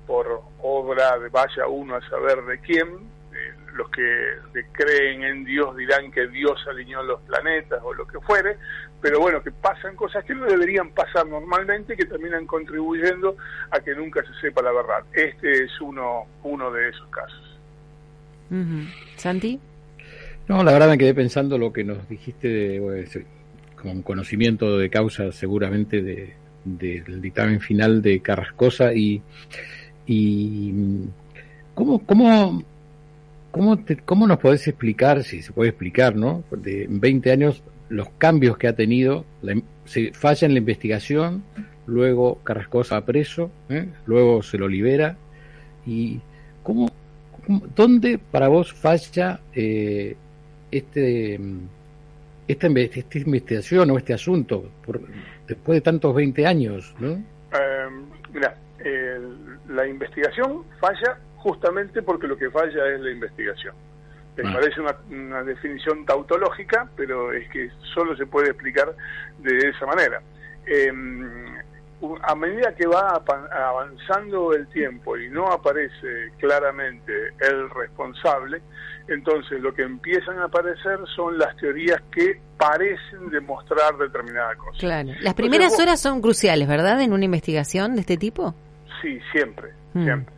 por 0.06 0.42
obra 0.62 1.18
de 1.18 1.28
vaya 1.28 1.66
uno 1.66 1.96
a 1.96 2.08
saber 2.08 2.42
de 2.44 2.58
quién. 2.60 3.17
Los 3.74 3.90
que, 3.90 4.02
creen 4.72 5.22
en 5.22 5.44
Dios 5.44 5.76
dirán 5.76 6.10
que 6.10 6.26
Dios 6.28 6.58
alineó 6.68 7.02
los 7.02 7.20
planetas 7.22 7.80
o 7.82 7.94
lo 7.94 8.06
que 8.06 8.18
fuere, 8.20 8.56
pero 9.00 9.20
bueno, 9.20 9.42
que 9.42 9.50
pasan 9.50 9.94
cosas 9.94 10.24
que 10.24 10.34
no 10.34 10.46
deberían 10.46 10.90
pasar 10.90 11.26
normalmente 11.26 11.94
y 11.94 11.96
que 11.96 12.06
terminan 12.06 12.46
contribuyendo 12.46 13.36
a 13.70 13.80
que 13.80 13.94
nunca 13.94 14.22
se 14.22 14.34
sepa 14.40 14.62
la 14.62 14.72
verdad. 14.72 15.04
Este 15.12 15.64
es 15.64 15.80
uno, 15.80 16.26
uno 16.42 16.70
de 16.72 16.88
esos 16.88 17.08
casos. 17.08 17.58
¿Santi? 19.16 19.60
No, 20.48 20.64
la 20.64 20.72
verdad 20.72 20.88
me 20.88 20.98
quedé 20.98 21.14
pensando 21.14 21.58
lo 21.58 21.72
que 21.72 21.84
nos 21.84 22.08
dijiste 22.08 22.48
de, 22.48 23.24
con 23.80 24.02
conocimiento 24.02 24.78
de 24.78 24.88
causa 24.88 25.30
seguramente 25.30 26.02
de, 26.02 26.34
del 26.64 27.20
dictamen 27.20 27.60
final 27.60 28.02
de 28.02 28.20
Carrascosa 28.20 28.92
y, 28.94 29.22
y 30.06 30.72
¿cómo, 31.74 32.04
cómo, 32.04 32.62
cómo, 33.50 33.78
cómo 34.04 34.26
nos 34.26 34.38
podés 34.38 34.66
explicar, 34.68 35.22
si 35.24 35.42
se 35.42 35.52
puede 35.52 35.70
explicar, 35.70 36.16
¿no? 36.16 36.44
De, 36.50 36.84
en 36.84 37.00
20 37.00 37.32
años 37.32 37.62
los 37.88 38.08
cambios 38.18 38.58
que 38.58 38.68
ha 38.68 38.74
tenido, 38.74 39.24
se 39.84 40.12
falla 40.12 40.46
en 40.46 40.52
la 40.52 40.58
investigación, 40.58 41.42
luego 41.86 42.38
Carrascosa 42.44 43.04
preso, 43.04 43.50
¿eh? 43.70 43.88
luego 44.06 44.42
se 44.42 44.58
lo 44.58 44.68
libera 44.68 45.16
y 45.86 46.20
cómo 46.62 46.88
¿Dónde 47.74 48.18
para 48.18 48.48
vos 48.48 48.74
falla 48.74 49.40
eh, 49.54 50.14
este, 50.70 51.40
esta, 52.46 52.66
investigación 52.66 53.90
o 53.90 53.96
este 53.96 54.12
asunto 54.12 54.70
después 55.46 55.76
de 55.76 55.80
tantos 55.80 56.14
20 56.14 56.46
años? 56.46 56.94
¿no? 56.98 57.12
Em, 57.12 58.04
mira, 58.34 58.54
la 59.70 59.86
investigación 59.86 60.62
falla 60.78 61.18
justamente 61.38 62.02
porque 62.02 62.26
lo 62.26 62.36
que 62.36 62.50
falla 62.50 62.86
es 62.88 63.00
la 63.00 63.10
investigación. 63.10 63.74
Me 64.36 64.48
ah. 64.48 64.52
parece 64.54 64.80
una, 64.80 65.42
definición 65.42 66.04
tautológica, 66.06 66.88
pero 66.96 67.32
es 67.32 67.48
que 67.50 67.70
solo 67.94 68.16
se 68.16 68.26
puede 68.26 68.50
explicar 68.50 68.94
de 69.38 69.68
esa 69.68 69.86
manera. 69.86 70.20
Em, 70.66 71.56
a 72.22 72.34
medida 72.36 72.72
que 72.76 72.86
va 72.86 73.20
avanzando 73.50 74.52
el 74.52 74.68
tiempo 74.68 75.16
y 75.16 75.28
no 75.28 75.50
aparece 75.50 76.30
claramente 76.38 77.12
el 77.40 77.68
responsable, 77.70 78.62
entonces 79.08 79.60
lo 79.60 79.74
que 79.74 79.82
empiezan 79.82 80.38
a 80.38 80.44
aparecer 80.44 80.98
son 81.16 81.36
las 81.38 81.56
teorías 81.56 82.00
que 82.12 82.40
parecen 82.56 83.30
demostrar 83.30 83.96
determinada 83.96 84.54
cosa. 84.54 84.78
Claro. 84.78 85.10
Las 85.20 85.34
primeras 85.34 85.78
horas 85.80 86.00
son 86.00 86.20
cruciales, 86.20 86.68
¿verdad? 86.68 87.00
En 87.00 87.12
una 87.12 87.24
investigación 87.24 87.94
de 87.94 88.02
este 88.02 88.16
tipo. 88.16 88.54
Sí, 89.02 89.18
siempre, 89.32 89.72
mm. 89.94 90.04
siempre. 90.04 90.37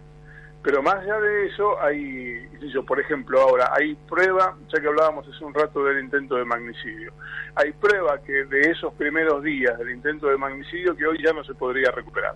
Pero 0.62 0.82
más 0.82 0.96
allá 0.96 1.18
de 1.20 1.46
eso, 1.46 1.80
hay, 1.80 2.48
por 2.86 3.00
ejemplo, 3.00 3.40
ahora 3.40 3.70
hay 3.72 3.94
prueba, 3.94 4.56
ya 4.68 4.80
que 4.80 4.88
hablábamos 4.88 5.26
hace 5.26 5.42
un 5.42 5.54
rato 5.54 5.84
del 5.84 6.04
intento 6.04 6.36
de 6.36 6.44
magnicidio, 6.44 7.12
hay 7.54 7.72
prueba 7.72 8.20
que 8.22 8.44
de 8.44 8.70
esos 8.70 8.92
primeros 8.94 9.42
días 9.42 9.78
del 9.78 9.90
intento 9.90 10.26
de 10.26 10.36
magnicidio 10.36 10.94
que 10.94 11.06
hoy 11.06 11.18
ya 11.24 11.32
no 11.32 11.42
se 11.44 11.54
podría 11.54 11.90
recuperar. 11.92 12.34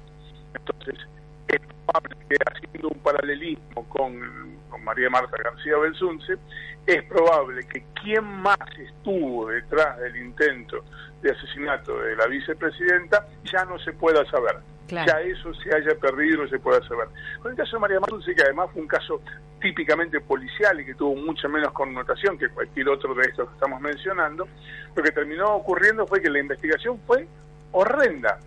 Entonces, 0.55 1.07
es 1.49 1.61
probable 1.61 2.17
que 2.29 2.37
haciendo 2.51 2.89
un 2.89 2.99
paralelismo 3.01 3.87
con, 3.91 4.57
con 4.71 4.83
María 4.85 5.11
Marta 5.11 5.37
García 5.45 5.77
Belsunce, 5.77 6.39
es 6.87 7.03
probable 7.05 7.61
que 7.69 7.85
quien 8.03 8.25
más 8.25 8.59
estuvo 8.79 9.49
detrás 9.49 9.99
del 9.99 10.17
intento 10.17 10.83
de 11.21 11.31
asesinato 11.31 12.01
de 12.01 12.17
la 12.17 12.27
vicepresidenta 12.27 13.27
ya 13.45 13.67
no 13.67 13.79
se 13.79 13.93
pueda 13.93 14.25
saber 14.31 14.57
ya 14.89 15.21
eso 15.21 15.53
se 15.55 15.75
haya 15.75 15.95
perdido, 15.97 16.43
no 16.43 16.49
se 16.49 16.59
pueda 16.59 16.81
saber. 16.87 17.09
Con 17.41 17.53
el 17.53 17.57
caso 17.57 17.77
de 17.77 17.81
María 17.81 18.01
Martínez, 18.01 18.37
que 18.37 18.43
además 18.43 18.71
fue 18.73 18.83
un 18.83 18.89
caso 18.89 19.21
típicamente 19.61 20.21
policial 20.21 20.79
y 20.81 20.85
que 20.85 20.95
tuvo 20.95 21.17
mucha 21.17 21.49
menos 21.49 21.73
connotación 21.73 22.37
que 22.39 22.49
cualquier 22.51 22.89
otro 22.89 23.15
de 23.15 23.23
estos 23.23 23.49
que 23.49 23.55
estamos 23.55 23.81
mencionando, 23.81 24.47
lo 24.95 25.03
que 25.03 25.11
terminó 25.11 25.55
ocurriendo 25.55 26.07
fue 26.07 26.21
que 26.21 26.29
la 26.29 26.39
investigación 26.39 27.01
fue 27.07 27.27
horrenda 27.73 28.39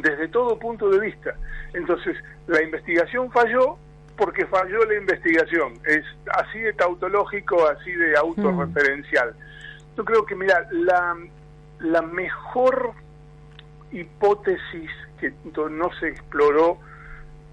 desde 0.00 0.28
todo 0.28 0.58
punto 0.58 0.88
de 0.90 0.98
vista. 0.98 1.34
Entonces, 1.74 2.16
la 2.46 2.62
investigación 2.62 3.30
falló 3.30 3.78
porque 4.16 4.46
falló 4.46 4.84
la 4.84 4.94
investigación. 4.94 5.74
Es 5.84 6.04
así 6.34 6.58
de 6.58 6.72
tautológico, 6.72 7.68
así 7.68 7.92
de 7.92 8.16
autorreferencial. 8.16 9.30
Mm. 9.30 9.96
Yo 9.96 10.04
creo 10.04 10.26
que, 10.26 10.34
mira, 10.34 10.66
la, 10.70 11.16
la 11.80 12.02
mejor 12.02 12.92
hipótesis 13.90 14.90
que 15.22 15.32
no 15.70 15.90
se 16.00 16.08
exploró 16.08 16.78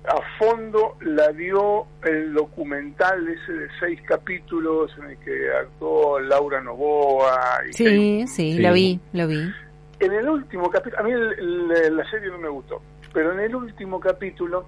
a 0.08 0.20
fondo 0.40 0.98
la 1.02 1.32
dio 1.34 1.86
el 2.04 2.34
documental 2.34 3.28
ese 3.28 3.52
de 3.54 3.68
seis 3.80 4.02
capítulos 4.08 4.92
en 4.98 5.12
el 5.12 5.18
que 5.20 5.52
actuó 5.52 6.20
Laura 6.20 6.62
Novoa. 6.62 7.62
Y 7.70 7.74
sí, 7.74 8.28
sí, 8.28 8.60
lo 8.60 8.74
vi, 8.74 9.00
lo 9.14 9.28
vi. 9.28 9.52
En 10.00 10.14
el 10.14 10.28
último 10.28 10.72
capítulo, 10.72 11.00
a 11.00 11.04
mí 11.04 11.12
la 11.12 12.10
serie 12.10 12.30
no 12.30 12.40
me 12.40 12.50
gustó, 12.50 12.82
pero 13.14 13.34
en 13.34 13.42
el 13.42 13.56
último 13.56 14.00
capítulo 14.00 14.66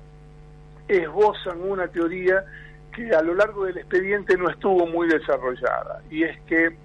esbozan 0.87 1.61
una 1.61 1.87
teoría 1.87 2.43
que 2.93 3.09
a 3.15 3.21
lo 3.21 3.33
largo 3.33 3.65
del 3.65 3.77
expediente 3.77 4.37
no 4.37 4.49
estuvo 4.49 4.85
muy 4.85 5.07
desarrollada, 5.07 6.01
y 6.11 6.23
es 6.23 6.39
que 6.41 6.75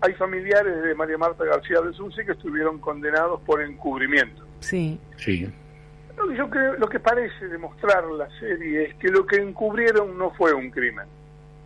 hay 0.00 0.12
familiares 0.14 0.82
de 0.82 0.94
María 0.94 1.18
Marta 1.18 1.44
García 1.44 1.80
Belsunce 1.80 2.24
que 2.24 2.32
estuvieron 2.32 2.78
condenados 2.78 3.40
por 3.42 3.60
encubrimiento. 3.60 4.44
Sí. 4.60 5.00
Sí. 5.16 5.52
Lo 6.16 6.28
que, 6.28 6.36
yo 6.36 6.48
creo, 6.48 6.74
lo 6.74 6.88
que 6.88 6.98
parece 6.98 7.46
demostrar 7.48 8.04
la 8.04 8.28
serie 8.38 8.84
es 8.84 8.94
que 8.94 9.08
lo 9.08 9.26
que 9.26 9.36
encubrieron 9.36 10.16
no 10.16 10.30
fue 10.30 10.52
un 10.54 10.70
crimen, 10.70 11.06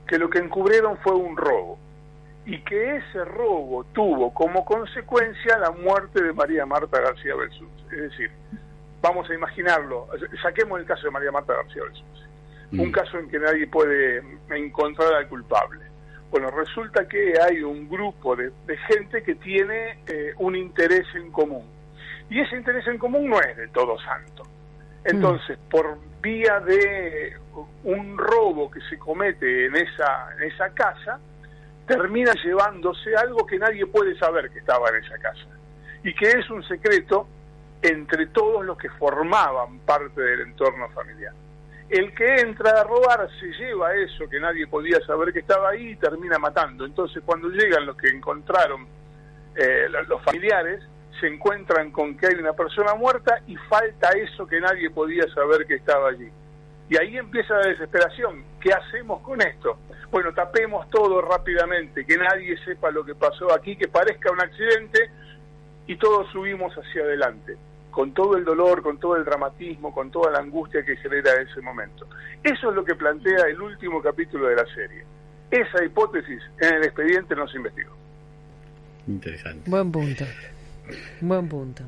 que 0.07 0.19
lo 0.19 0.29
que 0.29 0.39
encubrieron 0.39 0.99
fue 0.99 1.15
un 1.15 1.37
robo 1.37 1.79
y 2.45 2.59
que 2.63 2.97
ese 2.97 3.25
robo 3.25 3.85
tuvo 3.93 4.35
como 4.35 4.65
consecuencia 4.65 5.59
la 5.59 5.71
muerte 5.71 6.23
de 6.23 6.33
María 6.33 6.67
Marta 6.67 7.01
García 7.01 7.37
Belsunce. 7.37 7.85
Es 7.93 8.11
decir, 8.11 8.31
vamos 9.01 9.29
a 9.31 9.35
imaginarlo, 9.35 10.09
saquemos 10.43 10.81
el 10.81 10.87
caso 10.87 11.05
de 11.05 11.11
María 11.13 11.31
Marta 11.31 11.55
García 11.55 11.83
Belsunce, 11.85 12.23
un 12.73 12.89
mm. 12.89 12.93
caso 12.93 13.19
en 13.19 13.29
que 13.31 13.39
nadie 13.39 13.67
puede 13.69 14.23
encontrar 14.51 15.15
al 15.15 15.29
culpable. 15.29 15.81
Bueno, 16.31 16.51
resulta 16.51 17.09
que 17.09 17.35
hay 17.41 17.63
un 17.63 17.89
grupo 17.89 18.37
de, 18.37 18.53
gente 18.89 19.23
que 19.23 19.35
tiene 19.37 19.99
eh, 20.07 20.33
un 20.39 20.57
interés 20.57 21.07
en 21.15 21.31
común 21.33 21.80
y 22.31 22.41
ese 22.41 22.57
interés 22.57 22.87
en 22.87 22.97
común 22.97 23.29
no 23.29 23.41
es 23.41 23.57
de 23.57 23.69
todo 23.69 23.99
santo. 23.99 24.45
Entonces, 25.05 25.59
mm. 25.59 25.69
por 25.69 25.99
vía 26.23 26.61
de 26.61 27.37
un 27.85 28.17
robo 28.17 28.71
que 28.71 28.81
se 28.89 28.99
comete 28.99 29.67
en 29.67 29.75
esa, 29.75 30.29
en 30.37 30.45
esa 30.45 30.71
casa, 30.71 31.19
termina 31.87 32.33
llevándose 32.45 33.17
algo 33.17 33.45
que 33.45 33.59
nadie 33.59 33.85
puede 33.87 34.17
saber 34.17 34.51
que 34.51 34.61
estaba 34.61 34.89
en 34.91 35.05
esa 35.05 35.19
casa. 35.19 35.47
Y 36.05 36.15
que 36.15 36.31
es 36.31 36.49
un 36.51 36.63
secreto 36.63 37.27
entre 37.83 38.27
todos 38.29 38.65
los 38.65 38.79
que 38.79 38.91
formaban 38.91 39.81
parte 39.81 40.21
del 40.21 40.43
entorno 40.43 40.89
familiar. 40.91 41.33
El 41.89 42.15
que 42.15 42.37
entra 42.37 42.81
a 42.81 42.85
robar 42.85 43.29
se 43.41 43.47
lleva 43.47 43.93
eso 43.95 44.29
que 44.29 44.39
nadie 44.39 44.69
podía 44.69 45.01
saber 45.01 45.33
que 45.33 45.41
estaba 45.41 45.71
ahí 45.71 45.91
y 45.91 45.97
termina 45.97 46.39
matando. 46.39 46.85
Entonces 46.85 47.23
cuando 47.27 47.49
llegan 47.49 47.87
los 47.87 47.97
que 47.97 48.09
encontraron 48.09 48.87
eh, 49.57 49.89
los 50.07 50.23
familiares, 50.23 50.81
se 51.19 51.27
encuentran 51.27 51.91
con 51.91 52.17
que 52.17 52.29
hay 52.29 52.35
una 52.35 52.53
persona 52.53 52.95
muerta 52.95 53.41
y 53.47 53.57
falta 53.57 54.11
eso 54.11 54.47
que 54.47 54.61
nadie 54.61 54.91
podía 54.91 55.25
saber 55.35 55.67
que 55.67 55.75
estaba 55.75 56.11
allí. 56.11 56.29
Y 56.89 56.97
ahí 56.97 57.17
empieza 57.17 57.55
la 57.55 57.69
desesperación. 57.69 58.43
¿Qué 58.61 58.73
hacemos 58.73 59.23
con 59.23 59.41
esto? 59.41 59.79
Bueno, 60.11 60.33
tapemos 60.35 60.91
todo 60.91 61.23
rápidamente, 61.23 62.05
que 62.05 62.17
nadie 62.17 62.57
sepa 62.65 62.91
lo 62.91 63.05
que 63.05 63.15
pasó 63.15 63.53
aquí, 63.55 63.77
que 63.77 63.89
parezca 63.89 64.33
un 64.33 64.41
accidente 64.41 65.09
y 65.87 65.97
todos 65.97 66.31
subimos 66.33 66.73
hacia 66.75 67.03
adelante, 67.03 67.57
con 67.91 68.13
todo 68.13 68.37
el 68.37 68.45
dolor, 68.45 68.83
con 68.83 68.99
todo 68.99 69.17
el 69.17 69.25
dramatismo, 69.25 69.95
con 69.95 70.11
toda 70.11 70.33
la 70.33 70.39
angustia 70.41 70.85
que 70.85 70.97
genera 70.97 71.41
ese 71.41 71.61
momento. 71.61 72.09
Eso 72.43 72.71
es 72.71 72.75
lo 72.77 72.85
que 72.85 72.97
plantea 72.97 73.47
el 73.49 73.61
último 73.61 74.03
capítulo 74.03 74.49
de 74.49 74.57
la 74.57 74.67
serie. 74.75 75.05
Esa 75.51 75.85
hipótesis 75.85 76.43
en 76.61 76.75
el 76.75 76.85
expediente 76.85 77.37
no 77.37 77.47
se 77.47 77.57
investigó. 77.57 77.97
Interesante. 79.07 79.71
Buen 79.71 79.93
punto. 79.93 80.25
Buen 81.21 81.49
punto. 81.49 81.85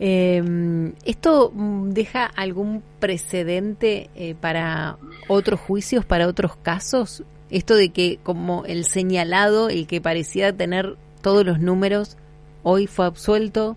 Eh, 0.00 0.92
¿Esto 1.04 1.52
deja 1.54 2.26
algún 2.26 2.82
precedente 3.00 4.10
eh, 4.14 4.34
para 4.40 4.96
otros 5.26 5.60
juicios, 5.60 6.04
para 6.04 6.28
otros 6.28 6.56
casos? 6.56 7.24
Esto 7.50 7.74
de 7.74 7.90
que 7.90 8.18
como 8.22 8.64
el 8.66 8.84
señalado, 8.84 9.68
el 9.68 9.86
que 9.86 10.00
parecía 10.00 10.56
tener 10.56 10.96
todos 11.22 11.44
los 11.44 11.58
números, 11.58 12.16
hoy 12.62 12.86
fue 12.86 13.06
absuelto. 13.06 13.76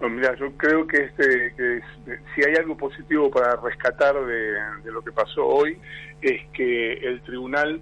mira, 0.00 0.34
yo 0.36 0.52
creo 0.56 0.86
que, 0.86 1.04
este, 1.04 1.54
que 1.56 1.80
si 2.34 2.42
hay 2.46 2.56
algo 2.56 2.76
positivo 2.76 3.30
para 3.30 3.56
rescatar 3.56 4.14
de 4.24 4.92
lo 4.92 5.02
que 5.02 5.12
pasó 5.12 5.46
hoy, 5.46 5.78
es 6.20 6.42
que 6.52 6.92
el 6.94 7.22
tribunal 7.22 7.80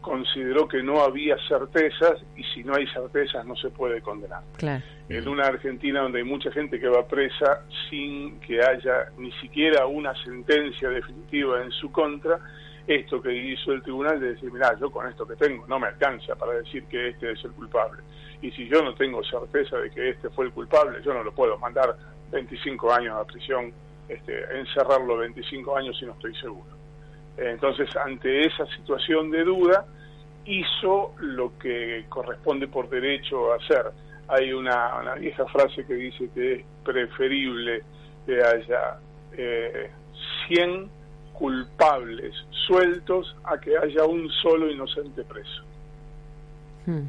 consideró 0.00 0.66
que 0.66 0.82
no 0.82 1.02
había 1.02 1.36
certezas 1.48 2.22
y 2.36 2.42
si 2.44 2.64
no 2.64 2.74
hay 2.74 2.86
certezas 2.88 3.44
no 3.46 3.54
se 3.56 3.70
puede 3.70 4.00
condenar. 4.00 4.42
En 5.08 5.28
una 5.28 5.46
Argentina 5.46 6.02
donde 6.02 6.18
hay 6.18 6.24
mucha 6.24 6.50
gente 6.52 6.78
que 6.78 6.88
va 6.88 7.06
presa 7.06 7.62
sin 7.88 8.38
que 8.40 8.62
haya 8.62 9.10
ni 9.18 9.32
siquiera 9.32 9.86
una 9.86 10.14
sentencia 10.22 10.88
definitiva 10.88 11.62
en 11.62 11.70
su 11.72 11.90
contra, 11.90 12.38
esto 12.86 13.20
que 13.20 13.32
hizo 13.34 13.72
el 13.72 13.82
tribunal 13.82 14.20
de 14.20 14.34
decir, 14.34 14.50
mira, 14.52 14.76
yo 14.78 14.90
con 14.90 15.06
esto 15.08 15.26
que 15.26 15.36
tengo 15.36 15.66
no 15.66 15.78
me 15.78 15.88
alcanza 15.88 16.34
para 16.34 16.54
decir 16.54 16.84
que 16.84 17.08
este 17.08 17.32
es 17.32 17.44
el 17.44 17.52
culpable. 17.52 18.02
Y 18.42 18.50
si 18.52 18.68
yo 18.68 18.82
no 18.82 18.94
tengo 18.94 19.22
certeza 19.22 19.78
de 19.78 19.90
que 19.90 20.10
este 20.10 20.30
fue 20.30 20.46
el 20.46 20.52
culpable, 20.52 20.98
yo 21.04 21.12
no 21.12 21.22
lo 21.22 21.32
puedo 21.32 21.58
mandar 21.58 21.96
25 22.30 22.92
años 22.92 23.16
a 23.16 23.24
prisión, 23.24 23.72
este, 24.08 24.58
encerrarlo 24.58 25.18
25 25.18 25.76
años 25.76 25.98
si 25.98 26.06
no 26.06 26.12
estoy 26.12 26.34
seguro. 26.36 26.79
Entonces, 27.36 27.88
ante 27.96 28.46
esa 28.46 28.66
situación 28.76 29.30
de 29.30 29.44
duda, 29.44 29.86
hizo 30.44 31.14
lo 31.20 31.56
que 31.58 32.04
corresponde 32.08 32.68
por 32.68 32.88
derecho 32.88 33.52
hacer. 33.52 33.86
Hay 34.28 34.52
una, 34.52 35.14
vieja 35.14 35.46
frase 35.46 35.84
que 35.84 35.94
dice 35.94 36.28
que 36.34 36.54
es 36.54 36.64
preferible 36.84 37.82
que 38.26 38.42
haya 38.42 38.98
eh, 39.32 39.90
100 40.48 40.88
culpables 41.32 42.34
sueltos 42.66 43.34
a 43.44 43.58
que 43.58 43.76
haya 43.76 44.04
un 44.04 44.28
solo 44.42 44.70
inocente 44.70 45.24
preso. 45.24 45.62
Hmm. 46.86 47.06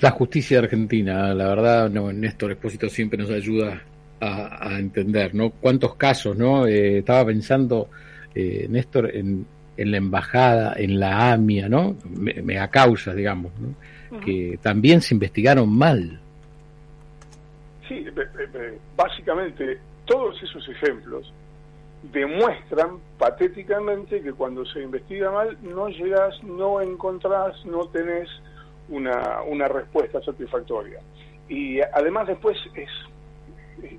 La 0.00 0.10
justicia 0.10 0.58
argentina, 0.58 1.32
la 1.34 1.48
verdad, 1.48 1.90
no, 1.90 2.12
Néstor 2.12 2.52
Espósito 2.52 2.88
siempre 2.88 3.18
nos 3.18 3.30
ayuda 3.30 3.82
a, 4.20 4.78
entender, 4.78 5.34
¿no? 5.34 5.50
Cuántos 5.50 5.94
casos, 5.94 6.36
¿no? 6.36 6.66
Eh, 6.66 6.98
estaba 6.98 7.26
pensando, 7.26 7.88
eh, 8.34 8.66
Néstor, 8.68 9.14
en, 9.14 9.46
en, 9.76 9.90
la 9.90 9.96
embajada, 9.96 10.74
en 10.76 11.00
la 11.00 11.32
AMIA, 11.32 11.68
¿no? 11.68 11.96
Mega 12.04 12.68
causas, 12.68 13.16
digamos, 13.16 13.52
¿no? 13.58 13.74
Que 14.20 14.58
también 14.60 15.00
se 15.00 15.14
investigaron 15.14 15.72
mal. 15.72 16.20
Sí, 17.88 18.04
básicamente 18.96 19.78
todos 20.04 20.42
esos 20.42 20.68
ejemplos 20.68 21.32
demuestran 22.12 22.98
patéticamente 23.18 24.20
que 24.20 24.32
cuando 24.32 24.64
se 24.66 24.82
investiga 24.82 25.30
mal 25.30 25.56
no 25.62 25.88
llegas, 25.88 26.42
no 26.42 26.80
encontrás, 26.80 27.64
no 27.66 27.86
tenés 27.88 28.28
una, 28.88 29.42
una 29.42 29.68
respuesta 29.68 30.20
satisfactoria. 30.22 31.00
Y 31.48 31.80
además 31.80 32.26
después 32.26 32.56
es 32.74 32.88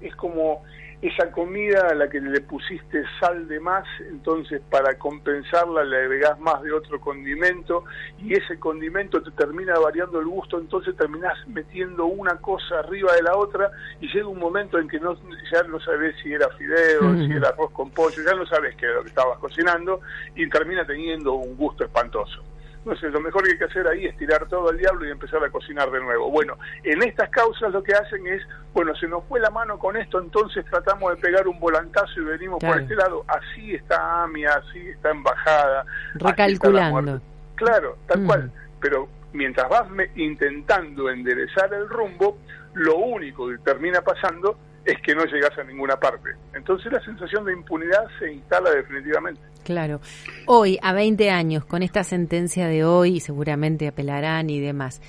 es 0.01 0.15
como 0.15 0.63
esa 1.01 1.31
comida 1.31 1.87
a 1.89 1.95
la 1.95 2.07
que 2.09 2.21
le 2.21 2.41
pusiste 2.41 3.03
sal 3.19 3.47
de 3.47 3.59
más, 3.59 3.85
entonces 4.01 4.61
para 4.69 4.99
compensarla 4.99 5.83
le 5.83 5.97
agregás 5.97 6.39
más 6.39 6.61
de 6.61 6.71
otro 6.71 7.01
condimento 7.01 7.85
y 8.19 8.35
ese 8.35 8.59
condimento 8.59 9.21
te 9.23 9.31
termina 9.31 9.79
variando 9.79 10.19
el 10.19 10.27
gusto, 10.27 10.59
entonces 10.59 10.95
terminás 10.95 11.35
metiendo 11.47 12.05
una 12.05 12.35
cosa 12.37 12.79
arriba 12.79 13.15
de 13.15 13.23
la 13.23 13.35
otra 13.35 13.71
y 13.99 14.13
llega 14.13 14.27
un 14.27 14.37
momento 14.37 14.77
en 14.77 14.87
que 14.87 14.99
no, 14.99 15.15
ya 15.51 15.63
no 15.63 15.79
sabes 15.79 16.15
si 16.21 16.33
era 16.33 16.49
fideo, 16.49 17.15
si 17.25 17.31
era 17.31 17.49
arroz 17.49 17.71
con 17.71 17.89
pollo, 17.89 18.21
ya 18.23 18.35
no 18.35 18.45
sabes 18.45 18.75
qué 18.75 18.85
era 18.85 18.95
lo 18.95 19.01
que 19.01 19.09
estabas 19.09 19.39
cocinando 19.39 20.01
y 20.35 20.47
termina 20.49 20.85
teniendo 20.85 21.33
un 21.33 21.57
gusto 21.57 21.83
espantoso. 21.83 22.50
Entonces, 22.83 23.11
lo 23.11 23.21
mejor 23.21 23.43
que 23.43 23.51
hay 23.51 23.57
que 23.59 23.65
hacer 23.65 23.87
ahí 23.87 24.05
es 24.05 24.17
tirar 24.17 24.47
todo 24.47 24.69
al 24.69 24.77
diablo 24.77 25.05
y 25.05 25.11
empezar 25.11 25.43
a 25.43 25.51
cocinar 25.51 25.91
de 25.91 25.99
nuevo. 25.99 26.31
Bueno, 26.31 26.57
en 26.83 27.03
estas 27.03 27.29
causas 27.29 27.71
lo 27.71 27.83
que 27.83 27.93
hacen 27.93 28.25
es, 28.25 28.41
bueno, 28.73 28.95
se 28.95 29.07
nos 29.07 29.23
fue 29.25 29.39
la 29.39 29.51
mano 29.51 29.77
con 29.77 29.95
esto, 29.95 30.19
entonces 30.19 30.65
tratamos 30.65 31.11
de 31.11 31.21
pegar 31.21 31.47
un 31.47 31.59
volantazo 31.59 32.19
y 32.19 32.23
venimos 32.23 32.59
por 32.59 32.79
este 32.79 32.95
lado. 32.95 33.23
Así 33.27 33.75
está 33.75 34.23
AMIA, 34.23 34.53
así 34.53 34.79
está 34.89 35.11
Embajada. 35.11 35.85
Recalculando. 36.15 37.21
claro, 37.55 37.97
tal 38.07 38.25
cual. 38.25 38.51
Pero 38.79 39.07
mientras 39.33 39.69
vas 39.69 39.87
intentando 40.15 41.09
enderezar 41.11 41.71
el 41.75 41.87
rumbo, 41.87 42.39
lo 42.73 42.97
único 42.97 43.47
que 43.47 43.59
termina 43.59 44.01
pasando 44.01 44.57
es 44.85 44.99
que 45.01 45.15
no 45.15 45.25
llegas 45.25 45.57
a 45.57 45.63
ninguna 45.63 45.95
parte. 45.97 46.31
Entonces 46.53 46.91
la 46.91 47.03
sensación 47.03 47.45
de 47.45 47.53
impunidad 47.53 48.05
se 48.19 48.33
instala 48.33 48.71
definitivamente. 48.71 49.41
Claro. 49.63 50.01
Hoy, 50.47 50.79
a 50.81 50.93
20 50.93 51.29
años, 51.29 51.65
con 51.65 51.83
esta 51.83 52.03
sentencia 52.03 52.67
de 52.67 52.83
hoy, 52.83 53.19
seguramente 53.19 53.87
apelarán 53.87 54.49
y 54.49 54.59
demás, 54.59 55.01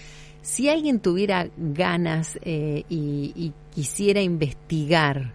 si 0.42 0.68
alguien 0.68 1.00
tuviera 1.00 1.48
ganas 1.56 2.38
eh, 2.42 2.84
y, 2.88 3.52
quisiera 3.72 4.20
investigar, 4.20 5.32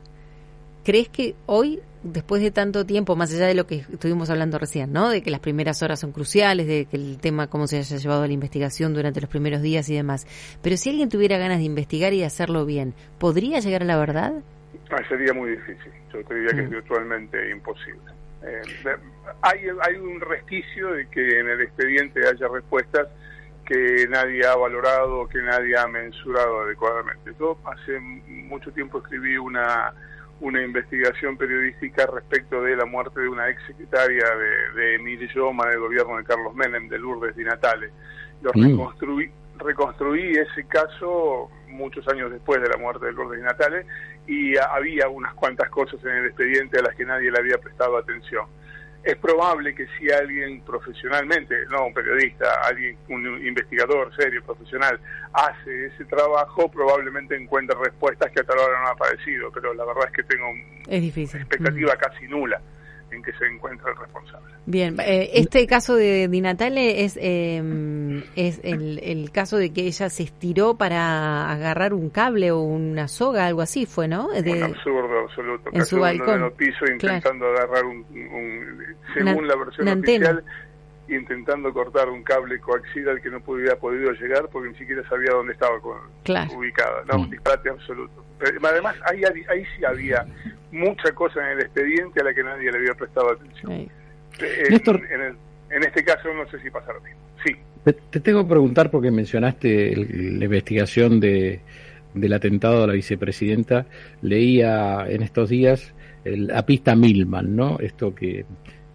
¿crees 0.87 1.09
que 1.09 1.35
hoy, 1.47 1.81
después 2.01 2.41
de 2.41 2.49
tanto 2.49 2.85
tiempo, 2.85 3.17
más 3.17 3.33
allá 3.33 3.45
de 3.45 3.55
lo 3.55 3.67
que 3.67 3.79
estuvimos 3.91 4.29
hablando 4.29 4.57
recién, 4.57 4.93
¿no? 4.93 5.09
De 5.09 5.21
que 5.21 5.29
las 5.29 5.41
primeras 5.41 5.83
horas 5.83 5.99
son 5.99 6.13
cruciales, 6.13 6.65
de 6.65 6.85
que 6.85 6.95
el 6.95 7.17
tema, 7.19 7.47
cómo 7.47 7.67
se 7.67 7.77
haya 7.77 7.97
llevado 7.97 8.25
la 8.25 8.31
investigación 8.31 8.93
durante 8.93 9.19
los 9.19 9.29
primeros 9.29 9.61
días 9.61 9.89
y 9.89 9.95
demás, 9.95 10.25
pero 10.63 10.77
si 10.77 10.89
alguien 10.89 11.09
tuviera 11.09 11.37
ganas 11.37 11.57
de 11.57 11.65
investigar 11.65 12.13
y 12.13 12.19
de 12.19 12.25
hacerlo 12.25 12.65
bien, 12.65 12.93
¿podría 13.19 13.59
llegar 13.59 13.81
a 13.81 13.85
la 13.85 13.97
verdad? 13.97 14.35
Ah, 14.89 15.03
sería 15.09 15.33
muy 15.33 15.49
difícil. 15.49 15.91
Yo 16.13 16.19
diría 16.33 16.51
que 16.53 16.61
es 16.61 16.69
mm. 16.69 16.71
virtualmente 16.71 17.51
imposible. 17.51 18.13
Eh, 18.43 18.61
hay, 19.41 19.59
hay 19.81 19.95
un 19.97 20.21
resquicio 20.21 20.93
de 20.93 21.05
que 21.09 21.39
en 21.41 21.49
el 21.49 21.59
expediente 21.63 22.21
haya 22.25 22.47
respuestas 22.47 23.09
que 23.65 24.07
nadie 24.07 24.45
ha 24.45 24.55
valorado, 24.55 25.27
que 25.27 25.41
nadie 25.41 25.77
ha 25.77 25.85
mensurado 25.85 26.61
adecuadamente. 26.61 27.33
Yo 27.37 27.57
hace 27.65 27.99
mucho 27.99 28.71
tiempo 28.71 28.99
escribí 28.99 29.35
una, 29.37 29.93
una 30.39 30.61
investigación 30.63 31.37
periodística 31.37 32.05
respecto 32.05 32.61
de 32.61 32.75
la 32.75 32.85
muerte 32.85 33.19
de 33.21 33.29
una 33.29 33.49
ex 33.49 33.61
secretaria 33.65 34.23
de, 34.35 34.81
de 34.81 34.95
Emilio 34.95 35.27
Yoma 35.33 35.67
del 35.67 35.79
gobierno 35.79 36.17
de 36.17 36.23
Carlos 36.23 36.53
Menem, 36.53 36.87
de 36.89 36.99
Lourdes 36.99 37.35
Di 37.35 37.43
Natale. 37.43 37.91
Lo 38.41 38.51
mm. 38.53 38.63
reconstruí, 38.63 39.31
reconstruí 39.57 40.31
ese 40.37 40.65
caso 40.67 41.49
muchos 41.67 42.07
años 42.07 42.31
después 42.31 42.61
de 42.61 42.69
la 42.69 42.77
muerte 42.77 43.07
de 43.07 43.13
Lourdes 43.13 43.39
Di 43.39 43.45
Natale 43.45 43.85
y 44.27 44.57
había 44.57 45.07
unas 45.09 45.33
cuantas 45.33 45.69
cosas 45.69 46.03
en 46.03 46.11
el 46.11 46.25
expediente 46.27 46.79
a 46.79 46.83
las 46.83 46.95
que 46.95 47.05
nadie 47.05 47.31
le 47.31 47.39
había 47.39 47.57
prestado 47.57 47.97
atención. 47.97 48.45
Es 49.03 49.15
probable 49.17 49.73
que 49.73 49.87
si 49.97 50.11
alguien 50.11 50.61
profesionalmente, 50.61 51.65
no 51.69 51.87
un 51.87 51.93
periodista, 51.93 52.61
alguien, 52.63 52.97
un 53.09 53.25
investigador 53.45 54.13
serio, 54.15 54.43
profesional, 54.43 54.99
hace 55.33 55.85
ese 55.87 56.05
trabajo, 56.05 56.69
probablemente 56.69 57.35
encuentre 57.35 57.77
respuestas 57.81 58.31
que 58.31 58.41
hasta 58.41 58.53
ahora 58.53 58.79
no 58.79 58.87
han 58.87 58.93
aparecido, 58.93 59.51
pero 59.51 59.73
la 59.73 59.85
verdad 59.85 60.05
es 60.07 60.11
que 60.11 60.23
tengo 60.23 60.49
una 60.49 60.95
expectativa 60.95 61.95
casi 61.95 62.27
nula 62.27 62.61
en 63.11 63.23
que 63.23 63.31
se 63.33 63.45
encuentra 63.45 63.91
el 63.91 63.97
responsable. 63.97 64.53
Bien, 64.65 64.97
eh, 64.99 65.29
este 65.33 65.65
caso 65.65 65.95
de 65.95 66.27
Di 66.27 66.41
Natale 66.41 67.05
es, 67.05 67.17
em, 67.21 68.23
es 68.35 68.59
el, 68.63 68.99
el, 69.01 69.31
caso 69.31 69.57
de 69.57 69.71
que 69.71 69.87
ella 69.87 70.09
se 70.09 70.23
estiró 70.23 70.77
para 70.77 71.49
agarrar 71.49 71.93
un 71.93 72.09
cable 72.09 72.51
o 72.51 72.59
una 72.59 73.07
soga, 73.07 73.45
algo 73.45 73.61
así 73.61 73.85
fue, 73.85 74.07
¿no? 74.07 74.27
De, 74.29 74.51
un 74.51 74.63
absurdo 74.63 75.19
absoluto. 75.19 75.69
En 75.71 75.85
su 75.85 75.99
balcón. 75.99 76.51
piso 76.57 76.85
intentando 76.91 77.45
agarrar 77.47 77.85
un, 77.85 78.05
según 79.13 79.47
la 79.47 79.55
versión 79.55 79.87
oficial, 79.87 80.43
intentando 81.07 81.73
cortar 81.73 82.09
un 82.09 82.23
cable 82.23 82.59
coaxial 82.59 83.21
que 83.21 83.29
no 83.29 83.41
hubiera 83.45 83.77
podido 83.77 84.11
llegar 84.11 84.49
porque 84.51 84.69
ni 84.69 84.75
siquiera 84.75 85.07
sabía 85.07 85.31
dónde 85.31 85.53
estaba 85.53 85.77
ubicada. 85.77 87.03
No, 87.09 87.19
un 87.21 87.29
disparate 87.29 87.69
absoluto. 87.69 88.26
Además, 88.39 88.95
ahí, 89.05 89.21
ahí 89.23 89.63
sí 89.75 89.85
había 89.85 90.25
mucha 90.71 91.11
cosa 91.13 91.39
en 91.43 91.57
el 91.57 91.65
expediente 91.65 92.21
a 92.21 92.23
la 92.23 92.33
que 92.33 92.43
nadie 92.43 92.71
le 92.71 92.77
había 92.77 92.93
prestado 92.93 93.31
atención. 93.31 93.89
En, 94.39 95.37
en, 95.69 95.83
este 95.83 96.03
caso 96.03 96.33
no 96.33 96.47
sé 96.49 96.59
si 96.61 96.69
pasa 96.69 96.93
lo 96.93 97.01
mismo. 97.01 97.19
Sí. 97.43 97.55
Te, 97.83 98.19
tengo 98.19 98.43
que 98.43 98.49
preguntar 98.49 98.91
porque 98.91 99.11
mencionaste 99.11 99.95
la 99.95 100.45
investigación 100.45 101.19
de, 101.19 101.61
del 102.13 102.33
atentado 102.33 102.83
a 102.83 102.87
la 102.87 102.93
vicepresidenta. 102.93 103.85
Leía 104.21 105.05
en 105.07 105.23
estos 105.23 105.49
días 105.49 105.93
la 106.23 106.65
pista 106.65 106.95
Milman, 106.95 107.55
¿no? 107.55 107.79
Esto 107.79 108.13
que, 108.13 108.45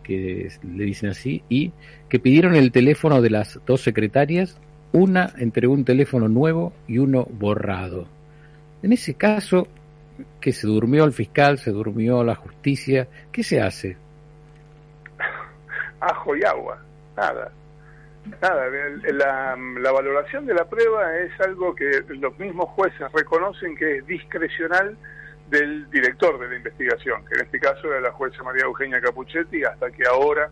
que 0.02 0.48
le 0.62 0.85
dicen 0.85 1.11
así, 1.11 1.42
y 1.48 1.72
que 2.09 2.18
pidieron 2.18 2.55
el 2.55 2.72
teléfono 2.72 3.22
de 3.22 3.31
las 3.31 3.59
dos 3.66 3.81
secretarias, 3.81 4.59
una 4.92 5.33
entregó 5.38 5.72
un 5.72 5.85
teléfono 5.85 6.28
nuevo 6.28 6.72
y 6.87 6.98
uno 6.98 7.26
borrado. 7.31 8.07
En 8.83 8.92
ese 8.92 9.14
caso, 9.14 9.68
que 10.40 10.53
se 10.53 10.66
durmió 10.66 11.05
el 11.05 11.12
fiscal, 11.12 11.59
se 11.59 11.71
durmió 11.71 12.25
la 12.25 12.35
justicia, 12.35 13.09
¿qué 13.31 13.42
se 13.42 13.61
hace? 13.61 13.97
Ajo 16.01 16.37
y 16.37 16.42
agua, 16.45 16.79
nada. 17.16 17.53
Nada, 18.40 18.66
la, 19.03 19.92
valoración 19.92 20.47
de 20.47 20.55
la 20.55 20.64
prueba 20.64 21.16
es 21.18 21.33
algo 21.40 21.75
que 21.75 22.05
los 22.09 22.38
mismos 22.38 22.68
jueces 22.71 23.11
reconocen 23.12 23.77
que 23.77 23.99
es 23.99 24.07
discrecional 24.07 24.97
del 25.49 25.90
director 25.90 26.38
de 26.38 26.49
la 26.49 26.57
investigación, 26.57 27.25
que 27.27 27.35
en 27.35 27.45
este 27.47 27.59
caso 27.59 27.88
era 27.88 28.01
la 28.01 28.12
jueza 28.12 28.42
María 28.45 28.64
Eugenia 28.64 29.01
Capuchetti, 29.01 29.64
hasta 29.64 29.90
que 29.90 30.05
ahora 30.07 30.51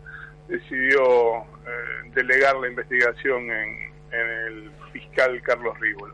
decidió 0.49 1.39
eh, 1.39 2.11
delegar 2.13 2.57
la 2.57 2.67
investigación 2.67 3.49
en, 3.49 3.93
en 4.11 4.27
el 4.47 4.71
fiscal 4.91 5.41
Carlos 5.41 5.79
Rígolo. 5.79 6.13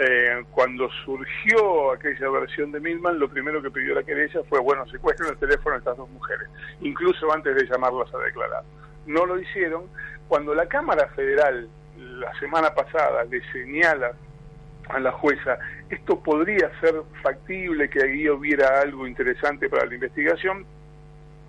Eh, 0.00 0.44
cuando 0.52 0.88
surgió 1.04 1.90
aquella 1.90 2.30
versión 2.30 2.70
de 2.70 2.78
Milman, 2.78 3.18
lo 3.18 3.28
primero 3.28 3.60
que 3.60 3.70
pidió 3.70 3.96
la 3.96 4.04
querella 4.04 4.42
fue, 4.48 4.60
bueno, 4.60 4.86
secuestren 4.86 5.30
el 5.30 5.38
teléfono 5.38 5.72
de 5.72 5.78
estas 5.80 5.96
dos 5.96 6.08
mujeres, 6.10 6.48
incluso 6.80 7.32
antes 7.32 7.56
de 7.56 7.66
llamarlas 7.66 8.14
a 8.14 8.18
declarar. 8.18 8.62
No 9.06 9.26
lo 9.26 9.40
hicieron. 9.40 9.86
Cuando 10.28 10.54
la 10.54 10.66
Cámara 10.66 11.08
Federal 11.16 11.68
la 11.96 12.32
semana 12.38 12.72
pasada 12.74 13.24
le 13.24 13.42
señala 13.50 14.12
a 14.88 15.00
la 15.00 15.10
jueza, 15.10 15.58
esto 15.90 16.20
podría 16.20 16.70
ser 16.80 16.94
factible, 17.20 17.90
que 17.90 18.00
ahí 18.00 18.28
hubiera 18.28 18.80
algo 18.80 19.04
interesante 19.04 19.68
para 19.68 19.84
la 19.86 19.94
investigación, 19.94 20.64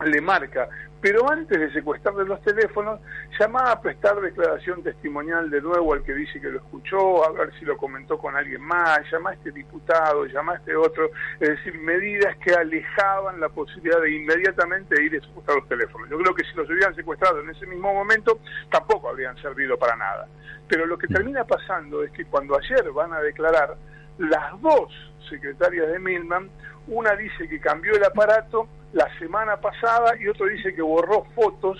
le 0.04 0.22
marca 0.22 0.70
pero 1.02 1.30
antes 1.30 1.58
de 1.58 1.72
secuestrarle 1.72 2.26
los 2.26 2.42
teléfonos, 2.42 3.00
llamaba 3.40 3.72
a 3.72 3.82
prestar 3.82 4.20
declaración 4.20 4.84
testimonial 4.84 5.50
de 5.50 5.62
nuevo 5.62 5.94
al 5.94 6.04
que 6.04 6.14
dice 6.14 6.42
que 6.42 6.50
lo 6.50 6.58
escuchó, 6.58 7.26
a 7.26 7.32
ver 7.32 7.54
si 7.58 7.66
lo 7.66 7.78
comentó 7.78 8.18
con 8.18 8.36
alguien 8.36 8.62
más, 8.62 9.00
llama 9.12 9.30
a 9.30 9.34
este 9.34 9.52
diputado, 9.52 10.26
llama 10.26 10.54
a 10.54 10.56
este 10.58 10.76
otro, 10.76 11.10
es 11.40 11.50
decir, 11.50 11.80
medidas 11.80 12.36
que 12.38 12.54
alejaban 12.54 13.40
la 13.40 13.50
posibilidad 13.50 14.02
de 14.02 14.12
inmediatamente 14.12 15.02
ir 15.02 15.18
a 15.18 15.26
secuestrar 15.26 15.58
los 15.58 15.68
teléfonos. 15.70 16.10
Yo 16.10 16.18
creo 16.18 16.36
que 16.36 16.44
si 16.44 16.54
los 16.56 16.70
hubieran 16.70 16.96
secuestrado 16.96 17.40
en 17.40 17.50
ese 17.50 17.66
mismo 17.66 17.94
momento, 17.94 18.40
tampoco 18.70 19.10
habrían 19.10 19.38
servido 19.38 19.78
para 19.78 19.96
nada. 19.96 20.28
Pero 20.68 20.86
lo 20.86 20.98
que 20.98 21.08
termina 21.08 21.46
pasando 21.46 22.04
es 22.04 22.12
que 22.12 22.26
cuando 22.26 22.58
ayer 22.58 22.92
van 22.92 23.14
a 23.14 23.22
declarar, 23.22 23.76
las 24.18 24.62
dos 24.62 24.92
secretarias 25.30 25.88
de 25.88 26.00
Milman, 26.00 26.50
una 26.88 27.16
dice 27.16 27.48
que 27.48 27.60
cambió 27.60 27.96
el 27.96 28.04
aparato, 28.04 28.68
la 28.94 29.08
semana 29.20 29.58
pasada 29.58 30.16
y 30.20 30.28
otro 30.28 30.48
dice 30.48 30.74
que 30.74 30.82
borró 30.82 31.26
fotos 31.36 31.78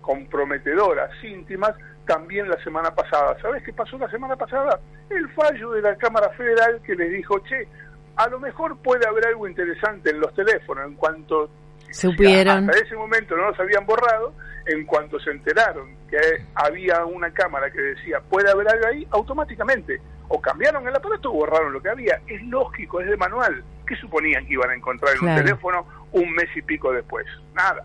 comprometedoras, 0.00 1.10
íntimas, 1.22 1.74
también 2.06 2.48
la 2.48 2.62
semana 2.64 2.90
pasada. 2.94 3.36
¿Sabes 3.40 3.62
qué 3.62 3.72
pasó 3.72 3.98
la 3.98 4.10
semana 4.10 4.34
pasada? 4.36 4.80
El 5.10 5.28
fallo 5.30 5.72
de 5.72 5.82
la 5.82 5.94
Cámara 5.96 6.30
Federal 6.30 6.80
que 6.82 6.94
les 6.94 7.12
dijo, 7.12 7.38
che, 7.40 7.68
a 8.16 8.28
lo 8.28 8.40
mejor 8.40 8.78
puede 8.78 9.06
haber 9.06 9.26
algo 9.26 9.46
interesante 9.46 10.10
en 10.10 10.20
los 10.20 10.34
teléfonos 10.34 10.86
en 10.86 10.94
cuanto 10.94 11.50
supieron. 11.90 12.68
Hasta 12.68 12.84
ese 12.84 12.96
momento 12.96 13.36
no 13.36 13.50
los 13.50 13.60
habían 13.60 13.86
borrado, 13.86 14.32
en 14.66 14.84
cuanto 14.86 15.18
se 15.20 15.30
enteraron 15.30 15.96
que 16.08 16.18
había 16.54 17.04
una 17.04 17.30
cámara 17.32 17.70
que 17.70 17.80
decía 17.80 18.20
puede 18.28 18.50
haber 18.50 18.68
algo 18.68 18.86
ahí, 18.86 19.06
automáticamente 19.10 20.00
o 20.28 20.40
cambiaron 20.40 20.86
el 20.86 20.94
aparato 20.94 21.30
o 21.30 21.34
borraron 21.34 21.72
lo 21.72 21.80
que 21.80 21.88
había. 21.88 22.20
Es 22.26 22.42
lógico, 22.42 23.00
es 23.00 23.08
de 23.08 23.16
manual. 23.16 23.62
¿Qué 23.88 23.96
suponían 23.96 24.46
que 24.46 24.52
iban 24.52 24.70
a 24.70 24.74
encontrar 24.74 25.14
en 25.16 25.28
un 25.28 25.34
teléfono 25.34 25.86
un 26.12 26.30
mes 26.32 26.48
y 26.54 26.62
pico 26.62 26.92
después? 26.92 27.26
Nada. 27.54 27.84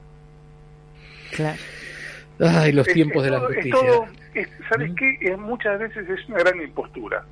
Claro. 1.31 1.57
Ay, 2.39 2.71
los 2.73 2.87
tiempos 2.87 3.23
de 3.23 3.31
la 3.31 3.39
justicia. 3.39 3.79
¿Sabes 4.69 4.91
qué? 4.97 5.37
muchas 5.37 5.79
veces 5.79 6.09
es 6.09 6.27
una 6.27 6.39
gran 6.39 6.61
impostura. 6.61 7.23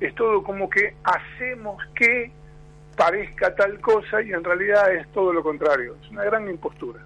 Es 0.00 0.14
todo 0.14 0.42
como 0.42 0.68
que 0.68 0.94
hacemos 1.04 1.82
que 1.94 2.30
parezca 2.96 3.54
tal 3.54 3.80
cosa 3.80 4.20
y 4.22 4.32
en 4.32 4.44
realidad 4.44 4.92
es 4.92 5.06
todo 5.12 5.32
lo 5.32 5.42
contrario, 5.42 5.96
es 6.02 6.10
una 6.10 6.24
gran 6.24 6.48
impostura. 6.50 7.00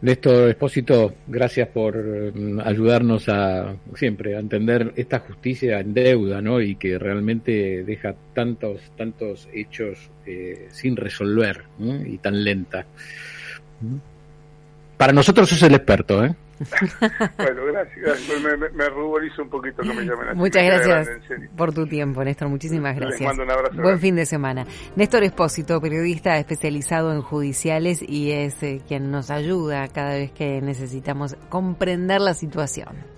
Néstor 0.00 0.48
Espósito, 0.48 1.12
gracias 1.26 1.68
por 1.68 1.96
mm, 1.96 2.60
ayudarnos 2.60 3.28
a 3.28 3.74
siempre 3.94 4.36
a 4.36 4.38
entender 4.38 4.92
esta 4.94 5.18
justicia 5.18 5.80
en 5.80 5.92
deuda, 5.92 6.40
¿no? 6.40 6.60
Y 6.60 6.76
que 6.76 6.98
realmente 6.98 7.82
deja 7.84 8.14
tantos 8.32 8.80
tantos 8.96 9.48
hechos 9.52 9.98
eh, 10.24 10.68
sin 10.70 10.94
resolver 10.94 11.64
y 12.06 12.18
tan 12.18 12.44
lenta. 12.44 12.86
Para 14.96 15.12
nosotros 15.12 15.50
es 15.52 15.62
el 15.62 15.74
experto, 15.74 16.24
¿eh? 16.24 16.34
Bueno, 17.36 17.64
gracias. 17.66 18.40
Me, 18.42 18.56
me, 18.70 18.88
ruborizo 18.88 19.42
un 19.42 19.50
poquito 19.50 19.82
que 19.82 19.88
me 19.88 20.02
llamen 20.02 20.28
así. 20.28 20.38
Muchas 20.38 20.64
gracias 20.64 21.08
por 21.56 21.72
tu 21.72 21.86
tiempo, 21.86 22.24
Néstor. 22.24 22.48
Muchísimas 22.48 22.96
gracias. 22.96 23.20
Les 23.20 23.28
mando 23.28 23.44
un 23.44 23.50
abrazo. 23.50 23.80
Buen 23.80 23.98
fin 23.98 24.16
de 24.16 24.26
semana. 24.26 24.66
Néstor 24.96 25.22
Espósito, 25.22 25.80
periodista 25.80 26.36
especializado 26.38 27.12
en 27.12 27.22
judiciales 27.22 28.02
y 28.06 28.32
es 28.32 28.62
eh, 28.62 28.80
quien 28.86 29.10
nos 29.10 29.30
ayuda 29.30 29.88
cada 29.88 30.14
vez 30.14 30.32
que 30.32 30.60
necesitamos 30.60 31.36
comprender 31.48 32.20
la 32.20 32.34
situación. 32.34 33.17